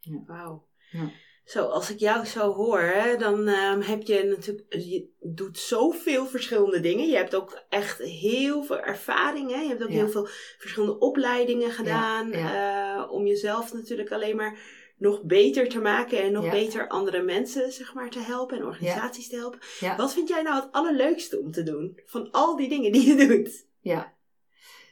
[0.00, 0.22] Ja.
[0.26, 0.66] Wauw.
[0.90, 1.10] Ja.
[1.44, 6.26] Zo, als ik jou zo hoor, hè, dan ehm, heb je natuurlijk, je doet zoveel
[6.26, 7.06] verschillende dingen.
[7.08, 9.62] Je hebt ook echt heel veel ervaringen.
[9.62, 9.94] Je hebt ook Ja.
[9.94, 10.26] heel veel
[10.58, 12.32] verschillende opleidingen gedaan.
[12.32, 14.58] eh, om jezelf natuurlijk alleen maar
[14.96, 16.50] nog beter te maken en nog Ja.
[16.50, 19.58] beter andere mensen zeg maar, te helpen en organisaties te helpen.
[19.80, 19.96] Ja.
[19.96, 22.00] Wat vind jij nou het allerleukste om te doen?
[22.06, 23.66] Van al die dingen die je doet.
[23.80, 24.12] Ja.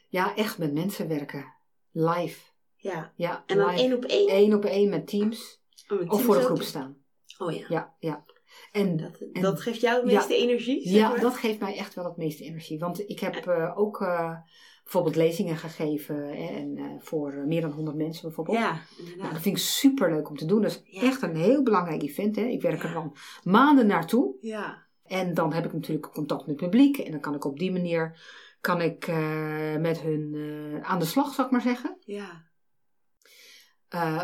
[0.08, 1.54] ja, echt met mensen werken.
[1.90, 2.38] Live.
[2.76, 3.82] Ja, Ja, en dan live.
[3.82, 4.28] één op één.
[4.28, 5.60] Één op één met teams.
[5.88, 6.42] Oh, met Of teams voor ook.
[6.42, 6.96] groep staan.
[7.38, 8.24] Oh ja, Ja, ja.
[8.72, 10.16] En dat, en- dat geeft jou het Ja.
[10.18, 10.82] meeste energie.
[10.88, 11.20] zeg Ja, maar.
[11.20, 12.78] dat geeft mij echt wel het meeste energie.
[12.78, 14.36] Want ik heb eh, ook eh,
[14.82, 18.58] bijvoorbeeld lezingen gegeven hè, en, eh, voor eh, meer dan 100 mensen bijvoorbeeld.
[18.58, 18.80] Ja,
[19.16, 20.62] Nou, dat vind ik super leuk om te doen.
[20.62, 21.02] Dat is Ja.
[21.02, 22.36] echt een heel belangrijk event.
[22.36, 22.42] Hè.
[22.42, 24.34] Ik werk er dan maanden naartoe.
[24.40, 26.98] Ja, En dan heb ik natuurlijk contact met het publiek.
[26.98, 28.20] En dan kan ik op die manier
[28.60, 30.34] kan ik, eh, met hun
[30.82, 31.96] aan de slag, zou ik maar zeggen.
[32.04, 32.50] ja,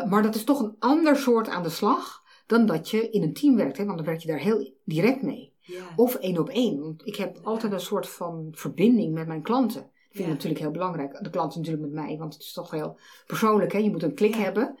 [0.09, 3.33] maar dat is toch een ander soort aan de slag dan dat je in een
[3.33, 3.77] team werkt.
[3.77, 3.85] Hè?
[3.85, 5.53] Want dan werk je daar heel direct mee.
[5.59, 5.83] ja.
[5.95, 6.79] Of één op één.
[6.79, 9.91] Want ik heb altijd een soort van verbinding met mijn klanten.
[10.09, 10.33] Dat vind ik Ja.
[10.33, 11.23] natuurlijk heel belangrijk.
[11.23, 13.71] De klanten natuurlijk met mij, want het is toch heel persoonlijk.
[13.71, 13.77] Hè?
[13.79, 14.77] Je moet een klik hebben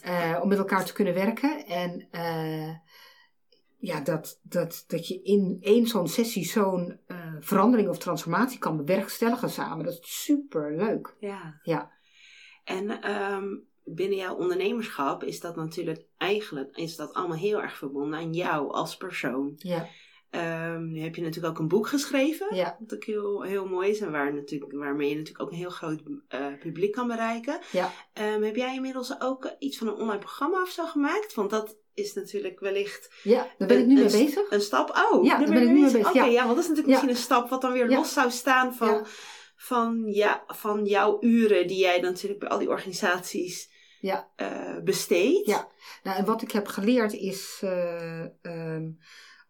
[0.00, 1.66] eh, om met elkaar te kunnen werken.
[1.66, 2.74] En eh,
[3.78, 8.76] ja, dat, dat, dat je in één zo'n sessie zo'n eh, verandering of transformatie kan
[8.76, 9.84] bewerkstelligen samen.
[9.84, 11.16] Dat is super leuk.
[11.18, 11.60] Ja.
[11.62, 11.92] Ja.
[12.64, 13.44] En ehm,
[13.84, 18.72] binnen jouw ondernemerschap is dat natuurlijk eigenlijk is dat allemaal heel erg verbonden aan jou
[18.72, 19.52] als persoon.
[19.56, 19.86] Ja,
[20.34, 22.54] Ehm, nu heb je natuurlijk ook een boek geschreven.
[22.56, 25.56] ja, Wat ook heel, heel mooi is en waar natuurlijk, waarmee je natuurlijk ook een
[25.58, 27.58] heel groot eh, publiek kan bereiken.
[27.72, 27.90] ja.
[28.12, 31.34] Ehm, heb jij inmiddels ook eh, iets van een online programma of zo gemaakt?
[31.34, 34.50] Want dat is natuurlijk wellicht ja daar ben ik nu Een- mee bezig.
[34.50, 34.90] een stap.
[35.12, 36.24] Oh, Ja, daar ben ik nu mee bezig, Oké, ja.
[36.24, 36.42] ja.
[36.44, 39.06] want dat is natuurlijk misschien een stap wat dan weer los zou staan van,
[39.56, 43.70] van, ja, van jouw uren die jij dan natuurlijk bij al die organisaties
[44.00, 44.28] Ja.
[44.36, 45.46] eh, besteedt.
[45.46, 45.68] Ja.
[46.02, 48.88] Nou, en wat ik heb geleerd is, eh, ehm,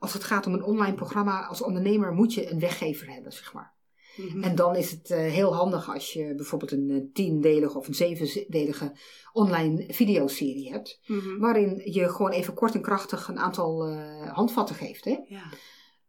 [0.04, 3.52] als het gaat om een online programma, als ondernemer moet je een weggever hebben, zeg
[3.52, 3.74] maar.
[4.16, 4.42] Mhm.
[4.42, 7.94] En dan is het eh, heel handig als je bijvoorbeeld een eh, tiendelige of een
[7.94, 8.92] zevendelige
[9.32, 11.00] online videoserie hebt.
[11.06, 11.38] Mhm.
[11.38, 15.04] Waarin je gewoon even kort en krachtig een aantal eh, handvatten geeft.
[15.04, 15.16] Hè?
[15.28, 15.44] Ja.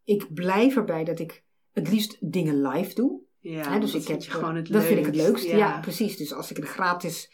[0.03, 3.23] Ik blijf erbij dat ik het liefst dingen live doe.
[3.39, 5.43] Ja, Hè, dus dat ik vind heb, gewoon het dat vind ik het leukst.
[5.43, 5.57] leukst.
[5.59, 5.79] Ja.
[5.79, 6.17] precies.
[6.17, 7.31] Dus als ik een gratis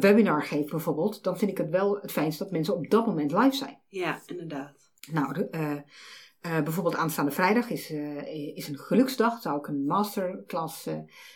[0.00, 3.32] webinar geef bijvoorbeeld, dan vind ik het wel het fijnst dat mensen op dat moment
[3.32, 3.80] live zijn.
[3.88, 4.85] Ja, inderdaad.
[5.12, 5.72] Nou, de, eh,
[6.40, 9.40] eh, bijvoorbeeld aanstaande vrijdag is, eh, is een geluksdag.
[9.40, 10.88] Zou ik een masterclass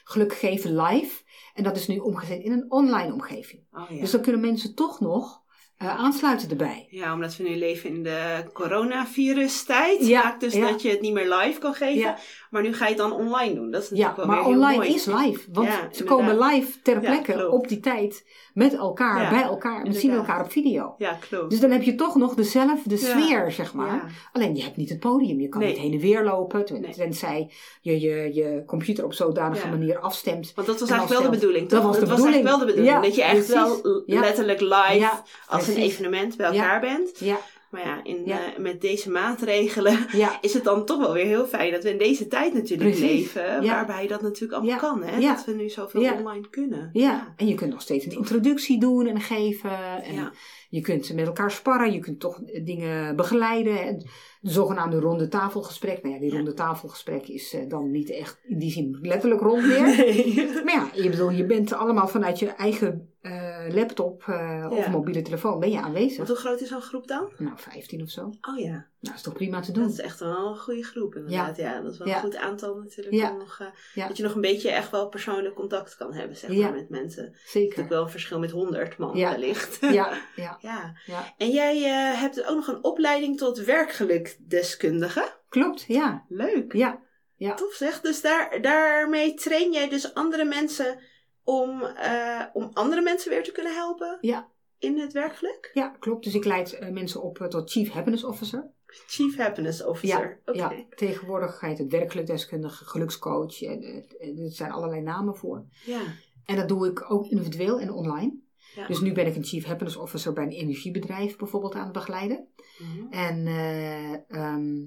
[0.04, 1.22] geluk geven live.
[1.54, 3.62] En dat is nu omgezet in een online omgeving.
[3.72, 4.00] Oh, ja.
[4.00, 5.38] Dus dan kunnen mensen toch nog
[5.76, 6.86] aansluiten erbij.
[6.90, 10.06] ja, omdat we nu leven in de coronavirus-tijd.
[10.06, 10.70] Ja, maakt dus ja.
[10.70, 12.16] dat je het niet meer live kan geven.
[12.50, 12.58] Ja.
[12.58, 13.70] Maar nu ga je het dan online doen.
[13.70, 14.94] Dat is Ja, natuurlijk wel maar weer online mooi.
[14.94, 15.40] is live.
[15.52, 16.06] Want Ja, ze inderdaad.
[16.06, 19.84] komen live ter Ja, plekke op die tijd met elkaar, Ja, bij elkaar.
[19.84, 20.94] En we zien elkaar op video.
[20.98, 21.50] Ja, klopt.
[21.50, 22.96] Dus dan heb je toch nog dezelfde Ja.
[23.20, 23.94] sfeer, zeg maar.
[23.94, 24.04] Ja.
[24.32, 25.40] Alleen je hebt niet het podium.
[25.40, 25.68] Je kan Nee.
[25.70, 26.64] niet heen en weer lopen.
[26.64, 26.92] ten- Nee.
[26.94, 29.70] Tenzij je, je je computer op zodanige Ja.
[29.72, 30.52] manier afstemt.
[30.54, 31.88] Want dat was En eigenlijk wel de bedoeling, Dat toch?
[31.88, 32.44] was de het bedoeling.
[32.44, 32.94] was eigenlijk wel de bedoeling.
[32.96, 33.82] Ja, dat je echt precies.
[33.82, 34.20] wel Ja.
[34.20, 36.62] letterlijk live Ja, als een evenement bij Ja.
[36.62, 37.18] elkaar bent.
[37.18, 37.36] Ja,
[37.70, 38.52] Maar ja, in, Ja.
[38.54, 41.90] eh, met deze maatregelen ja, is het dan toch wel weer heel fijn dat we
[41.90, 43.32] in deze tijd natuurlijk Precies.
[43.34, 43.62] leven.
[43.62, 43.72] Ja.
[43.74, 45.02] Waarbij dat natuurlijk allemaal kan.
[45.02, 45.20] Hè?
[45.20, 46.90] Dat we nu zoveel online kunnen.
[46.92, 47.34] ja.
[47.36, 50.02] En je kunt nog steeds een introductie doen en geven.
[50.02, 50.32] En Ja.
[50.70, 51.92] Je kunt met elkaar sparren.
[51.92, 53.80] Je kunt toch dingen begeleiden.
[53.82, 53.98] En
[54.40, 56.02] de zogenaamde ronde tafelgesprek.
[56.02, 59.66] Nou ja, die ronde tafelgesprek is eh, dan niet echt in die zin letterlijk rond
[59.66, 59.80] meer.
[59.96, 60.34] Nee.
[60.64, 64.90] Maar ja, je, bedoel, je bent allemaal vanuit je eigen eh, laptop eh, of Ja.
[64.90, 66.16] mobiele telefoon ben je aanwezig.
[66.16, 67.32] Want hoe groot is zo'n groep dan?
[67.38, 68.32] Nou, 15 of zo.
[68.40, 69.92] Oh ja, Nou, is toch prima te dat doen.
[69.92, 71.56] is echt wel een goede groep inderdaad.
[71.56, 72.14] Ja, dat is wel Ja.
[72.14, 73.16] een goed aantal natuurlijk.
[73.16, 73.30] Ja.
[73.32, 74.06] Nog, eh, Ja.
[74.08, 76.62] Dat je nog een beetje echt wel persoonlijk contact kan hebben zeg Ja.
[76.62, 77.24] maar, met mensen.
[77.24, 77.68] Het is Zeker.
[77.68, 79.30] natuurlijk wel een verschil met 100 man Ja.
[79.30, 79.78] wellicht.
[79.80, 79.88] Ja,
[80.36, 80.96] ja, ja.
[81.06, 81.34] ja.
[81.36, 85.38] En jij eh, hebt ook nog een opleiding tot werkgelukdeskundige.
[85.48, 86.24] Klopt, ja.
[86.28, 86.72] Leuk.
[86.72, 87.00] Ja,
[87.36, 87.54] ja.
[87.54, 88.00] Tof zeg.
[88.00, 90.98] Dus daar, daarmee train jij dus andere mensen
[91.44, 94.48] om, eh, om andere mensen weer te kunnen helpen Ja.
[94.78, 95.70] in het werkgeluk?
[95.72, 96.24] Ja, klopt.
[96.24, 98.70] Dus ik leid eh, mensen op eh, tot Chief Happiness Officer.
[98.86, 100.40] Chief Happiness Officer.
[100.44, 100.58] Oké.
[100.58, 103.62] Ja, tegenwoordig heet het werkelijk deskundige, gelukscoach.
[103.62, 103.82] En,
[104.20, 105.64] er zijn allerlei namen voor.
[105.84, 106.00] Ja.
[106.44, 108.38] En dat doe ik ook individueel en online.
[108.74, 108.86] Ja.
[108.86, 112.48] Dus nu ben ik een Chief Happiness Officer bij een energiebedrijf bijvoorbeeld aan het begeleiden.
[112.78, 113.12] Mhm.
[113.12, 114.86] En eh, ehm,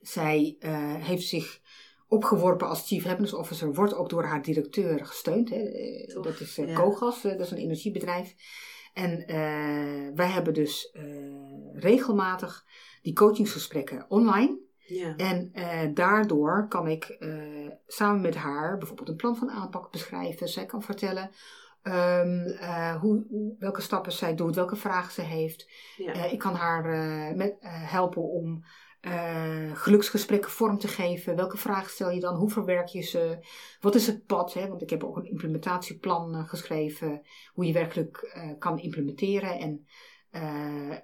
[0.00, 0.56] zij
[0.98, 1.60] heeft zich
[2.14, 5.50] opgeworpen als Chief Happiness Officer, wordt ook door haar directeur gesteund.
[5.50, 5.62] Hè.
[6.22, 6.74] Dat is eh, ja.
[6.74, 8.34] Kogas, eh, dat is een energiebedrijf.
[8.92, 10.96] En eh, wij hebben dus
[11.72, 12.64] regelmatig
[13.02, 14.58] die coachingsgesprekken online.
[14.86, 15.16] Ja.
[15.16, 15.52] En
[15.94, 17.18] daardoor kan ik
[17.86, 20.48] samen met haar bijvoorbeeld een plan van aanpak beschrijven.
[20.48, 21.30] Zij kan vertellen
[21.82, 23.24] ehm, eh, hoe,
[23.58, 25.68] welke stappen zij doet, welke vragen ze heeft.
[25.96, 26.24] Ja.
[26.24, 26.84] Ik kan haar
[27.36, 28.64] met, helpen om
[29.04, 31.36] eh, geluksgesprekken vorm te geven.
[31.36, 32.34] Welke vragen stel je dan?
[32.34, 33.38] Hoe verwerk je ze?
[33.80, 34.54] Wat is het pad?
[34.54, 34.68] Hè?
[34.68, 37.22] Want ik heb ook een implementatieplan eh, geschreven.
[37.52, 39.58] Hoe je werkelijk eh, kan implementeren.
[39.58, 39.86] En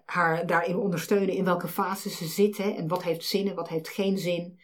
[0.05, 2.57] haar daarin ondersteunen in welke fase ze zit.
[2.57, 2.71] Hè?
[2.71, 4.61] En wat heeft zin en wat heeft geen zin.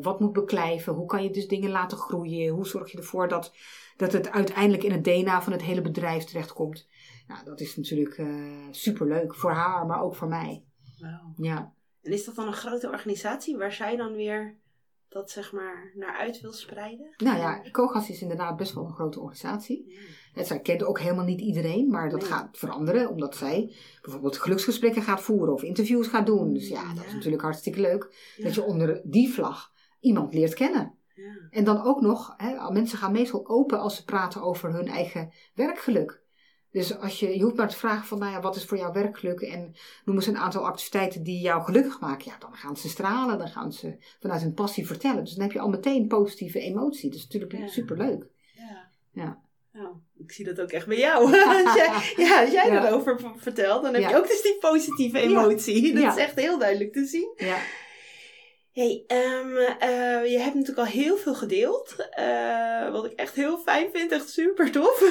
[0.00, 0.92] Wat moet beklijven?
[0.92, 2.54] Hoe kan je dus dingen laten groeien?
[2.54, 3.54] Hoe zorg je ervoor dat,
[3.96, 6.88] dat het uiteindelijk in het DNA van het hele bedrijf terechtkomt?
[7.26, 8.26] Nou, dat is natuurlijk eh
[8.70, 10.64] superleuk voor haar, maar ook voor mij.
[11.36, 11.74] Ja.
[12.04, 14.56] En is dat dan een grote organisatie waar zij dan weer
[15.08, 17.14] dat zeg maar naar uit wil spreiden?
[17.16, 19.84] Nou ja, Kogas is inderdaad best wel een grote organisatie.
[19.88, 19.98] Ja.
[20.34, 22.28] En zij kent ook helemaal niet iedereen, maar dat Nee.
[22.30, 26.52] gaat veranderen omdat zij bijvoorbeeld geluksgesprekken gaat voeren of interviews gaat doen.
[26.52, 28.44] Dus ja, dat is natuurlijk hartstikke leuk Ja.
[28.44, 30.94] dat je onder die vlag iemand leert kennen.
[31.14, 31.32] Ja.
[31.50, 35.32] En dan ook nog, hè, mensen gaan meestal open als ze praten over hun eigen
[35.54, 36.22] werkgeluk.
[36.74, 38.92] Dus als je, je hoeft maar te vragen van, nou ja, wat is voor jou
[38.92, 39.40] werkgeluk?
[39.40, 42.24] En noem eens een aantal activiteiten die jou gelukkig maken.
[42.30, 45.24] Ja, dan gaan ze stralen, dan gaan ze vanuit hun passie vertellen.
[45.24, 47.10] Dus dan heb je al meteen positieve emotie.
[47.10, 47.66] Dat is natuurlijk Ja.
[47.68, 48.26] superleuk.
[48.54, 48.88] Ja.
[49.12, 49.42] Ja.
[49.72, 51.24] Nou, ik zie dat ook echt bij jou.
[51.64, 51.90] als jij,
[52.26, 52.86] ja, als jij Ja.
[52.86, 55.94] erover vertelt, dan heb je ook dus die positieve emotie.
[56.00, 57.32] Dat is echt heel duidelijk te zien.
[57.36, 57.56] Ja.
[58.72, 61.94] Hey, ehm, eh, je hebt natuurlijk al heel veel gedeeld.
[62.10, 64.12] eh, wat ik echt heel fijn vind.
[64.12, 65.02] Echt super tof.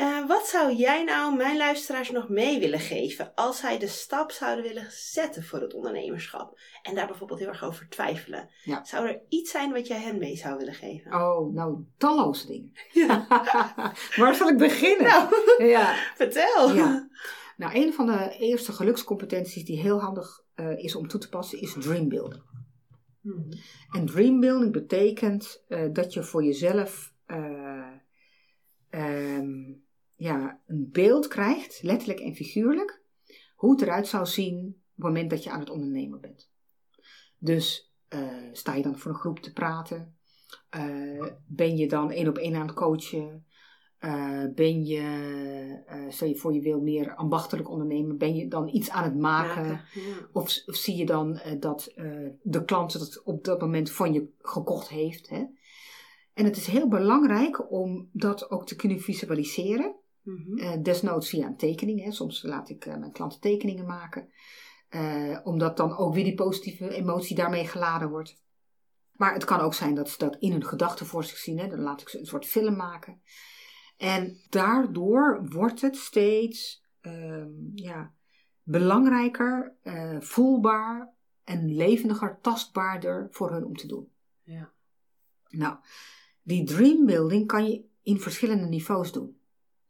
[0.00, 4.30] Eh, wat zou jij nou mijn luisteraars nog mee willen geven als zij de stap
[4.30, 6.60] zouden willen zetten voor het ondernemerschap?
[6.82, 8.50] En daar bijvoorbeeld heel erg over twijfelen.
[8.64, 8.84] Ja.
[8.84, 11.14] Zou er iets zijn wat jij hen mee zou willen geven?
[11.14, 12.72] Oh, nou, talloze dingen.
[14.16, 15.06] Waar zal ik beginnen?
[15.06, 15.28] Nou,
[15.74, 15.94] Ja.
[16.14, 16.74] vertel.
[16.74, 17.08] Ja.
[17.56, 21.60] Nou, een van de eerste gelukscompetenties die heel handig eh, is om toe te passen,
[21.60, 22.42] is dreambuilding.
[23.20, 23.52] Mhm.
[23.90, 27.12] En dreambuilding betekent eh, dat je voor jezelf
[30.20, 33.02] ja, een beeld krijgt, letterlijk en figuurlijk,
[33.54, 36.50] hoe het eruit zou zien op het moment dat je aan het ondernemen bent.
[37.38, 40.16] Dus eh, sta je dan voor een groep te praten?
[40.68, 43.46] Eh, ben je dan één op één aan het coachen?
[43.98, 48.90] Eh, ben je, stel je voor je wil meer ambachtelijk ondernemen, ben je dan iets
[48.90, 49.66] aan het maken?
[49.66, 50.28] Maken, ja.
[50.32, 51.92] Of, of zie je dan dat
[52.42, 55.28] de klant het op dat moment van je gekocht heeft?
[55.28, 55.44] Hè?
[56.34, 59.99] En het is heel belangrijk om dat ook te kunnen visualiseren.
[60.22, 60.58] Mhm.
[60.58, 62.04] Eh, desnoods via een tekening.
[62.04, 62.10] Hè.
[62.10, 64.32] Soms laat ik eh, mijn klanten tekeningen maken.
[64.88, 68.42] Eh, omdat dan ook weer die positieve emotie daarmee geladen wordt.
[69.12, 71.58] Maar het kan ook zijn dat ze dat in hun gedachten voor zich zien.
[71.58, 71.68] Hè.
[71.68, 73.22] Dan laat ik ze een soort film maken.
[73.96, 78.14] En daardoor wordt het steeds ehm, ja,
[78.62, 79.74] belangrijker,
[80.18, 84.08] voelbaar en levendiger, tastbaarder voor hun om te doen.
[84.42, 84.72] Ja.
[85.48, 85.76] Nou,
[86.42, 89.39] die dreambuilding kan je in verschillende niveaus doen.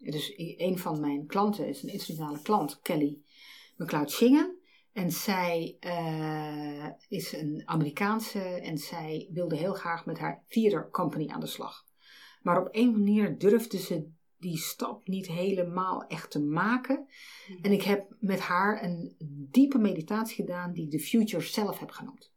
[0.01, 3.19] Dus een van mijn klanten is een internationale klant, Kelly
[3.77, 4.59] McLeod Shingen.
[4.93, 11.29] En zij eh, is een Amerikaanse en zij wilde heel graag met haar theater company
[11.29, 11.85] aan de slag.
[12.43, 17.07] Maar op een manier durfde ze die stap niet helemaal echt te maken.
[17.63, 19.15] En ik heb met haar een
[19.51, 22.33] diepe meditatie gedaan die ik de Future Self heb genoemd.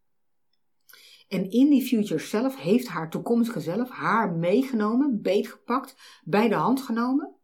[1.28, 6.82] En in die Future Self heeft haar toekomstige zelf haar meegenomen, beetgepakt, bij de hand
[6.82, 7.36] genomen.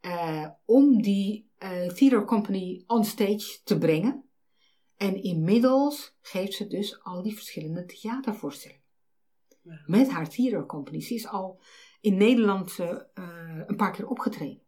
[0.00, 4.24] Eh, om die eh theater company on stage te brengen.
[4.96, 8.82] En inmiddels geeft ze dus al die verschillende theatervoorstellingen.
[9.62, 9.82] Ja.
[9.86, 11.00] Met haar theater company.
[11.00, 11.60] Ze is al
[12.00, 12.96] in Nederland eh,
[13.66, 14.62] een paar keer opgetreden.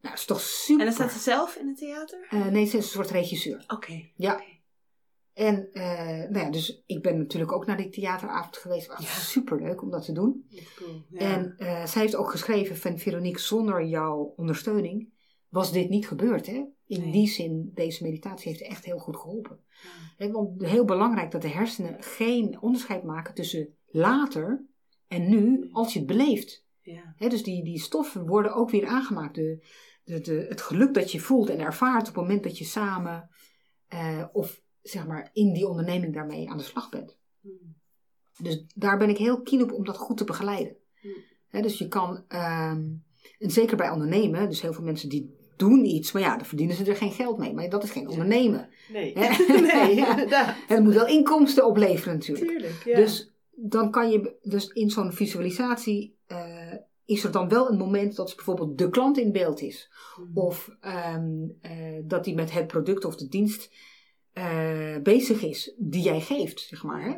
[0.00, 0.86] Nou, dat is toch super.
[0.86, 2.26] En dan staat ze zelf in het theater?
[2.50, 3.64] Nee, ze is een soort regisseur.
[3.66, 4.10] Oké.
[4.16, 4.42] Ja.
[5.36, 8.86] En eh, nou ja, dus ik ben natuurlijk ook naar die theateravond geweest.
[8.86, 9.12] Het was Ja.
[9.20, 10.46] super leuk om dat te doen.
[10.76, 11.02] Cool.
[11.10, 11.18] Ja.
[11.20, 15.12] En eh, zij heeft ook geschreven van Veronique, zonder jouw ondersteuning
[15.48, 16.46] was dit niet gebeurd.
[16.46, 16.64] Hè?
[16.86, 17.12] In Nee.
[17.12, 19.60] die zin, deze meditatie heeft echt heel goed geholpen.
[20.18, 20.30] Ja.
[20.30, 24.64] Want heel belangrijk dat de hersenen geen onderscheid maken tussen later
[25.08, 26.64] en nu, als je het beleeft.
[26.80, 27.14] Ja.
[27.16, 29.34] Hè, dus die, die stoffen worden ook weer aangemaakt.
[29.34, 29.66] De,
[30.04, 33.30] de, de, het geluk dat je voelt en ervaart op het moment dat je samen
[33.86, 37.16] eh, of zeg maar in die onderneming daarmee aan de slag bent.
[37.40, 37.74] Hmm.
[38.38, 40.76] Dus daar ben ik heel keen op om dat goed te begeleiden.
[41.00, 41.62] Hmm.
[41.62, 42.84] Dus je kan, ehm,
[43.38, 46.76] en zeker bij ondernemen, dus heel veel mensen die doen iets, maar ja, dan verdienen
[46.76, 47.54] ze er geen geld mee.
[47.54, 48.68] Maar dat is geen ondernemen.
[48.92, 49.14] Nee.
[49.74, 50.56] Nee, inderdaad.
[50.66, 52.48] Het moet wel inkomsten opleveren natuurlijk.
[52.48, 52.82] Tuurlijk.
[52.84, 52.96] Ja.
[52.96, 56.72] Dus dan kan je, dus in zo'n visualisatie eh,
[57.04, 59.90] is er dan wel een moment dat bijvoorbeeld de klant in beeld is.
[60.14, 60.30] Hmm.
[60.34, 61.72] Of ehm, eh,
[62.04, 63.70] dat die met het product of de dienst
[64.36, 67.02] eh, bezig is die jij geeft, zeg maar.
[67.02, 67.16] Hè?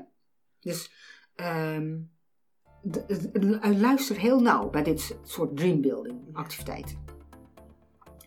[0.60, 0.90] Dus
[1.34, 1.96] ehm,
[3.60, 6.98] eh, luister heel nauw bij dit soort dreambuilding activiteiten.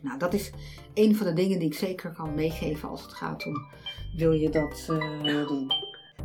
[0.01, 0.51] Nou, dat is
[0.93, 3.67] een van de dingen die ik zeker kan meegeven als het gaat om
[4.15, 5.71] Wil je dat eh, doen?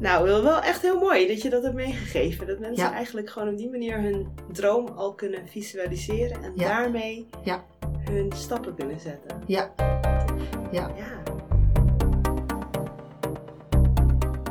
[0.01, 2.47] Nou, wel, wel echt heel mooi dat je dat hebt meegegeven.
[2.47, 2.93] Dat mensen Ja.
[2.93, 6.69] eigenlijk gewoon op die manier hun droom al kunnen visualiseren en Ja.
[6.69, 7.65] daarmee Ja.
[8.11, 9.43] hun stappen kunnen zetten.
[9.47, 9.75] Ja,
[10.73, 10.95] ja.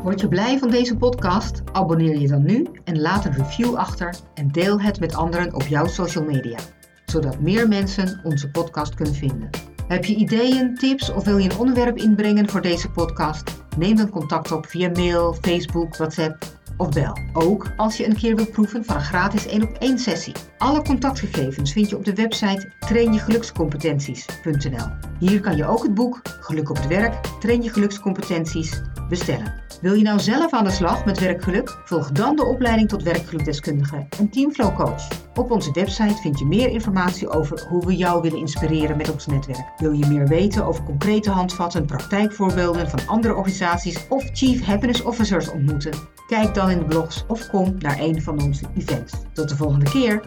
[0.06, 1.62] Word je blij van deze podcast?
[1.72, 5.62] Abonneer je dan nu en laat een review achter en deel het met anderen op
[5.62, 6.58] jouw social media,
[7.06, 9.50] zodat meer mensen onze podcast kunnen vinden.
[9.88, 13.64] Heb je ideeën, tips of wil je een onderwerp inbrengen voor deze podcast?
[13.78, 17.18] Neem dan contact op via mail, Facebook, WhatsApp of bel.
[17.34, 20.34] Ook als je een keer wilt proeven van een gratis 1 op 1 sessie.
[20.58, 24.88] Alle contactgegevens vind je op de website trainjegelukscompetenties.nl.
[25.20, 29.54] Hier kan je ook het boek Geluk op het werk, Train je gelukscompetenties bestellen.
[29.82, 31.78] Wil je nou zelf aan de slag met werkgeluk?
[31.86, 35.08] Volg dan de opleiding tot werkgelukdeskundige en Teamflow Coach.
[35.36, 39.26] Op onze website vind je meer informatie over hoe we jou willen inspireren met ons
[39.26, 39.72] netwerk.
[39.78, 45.50] Wil je meer weten over concrete handvatten, praktijkvoorbeelden van andere organisaties of Chief Happiness Officers
[45.50, 45.94] ontmoeten?
[46.28, 49.14] Kijk in de blogs of kom naar een van onze events.
[49.34, 50.22] Tot de volgende keer!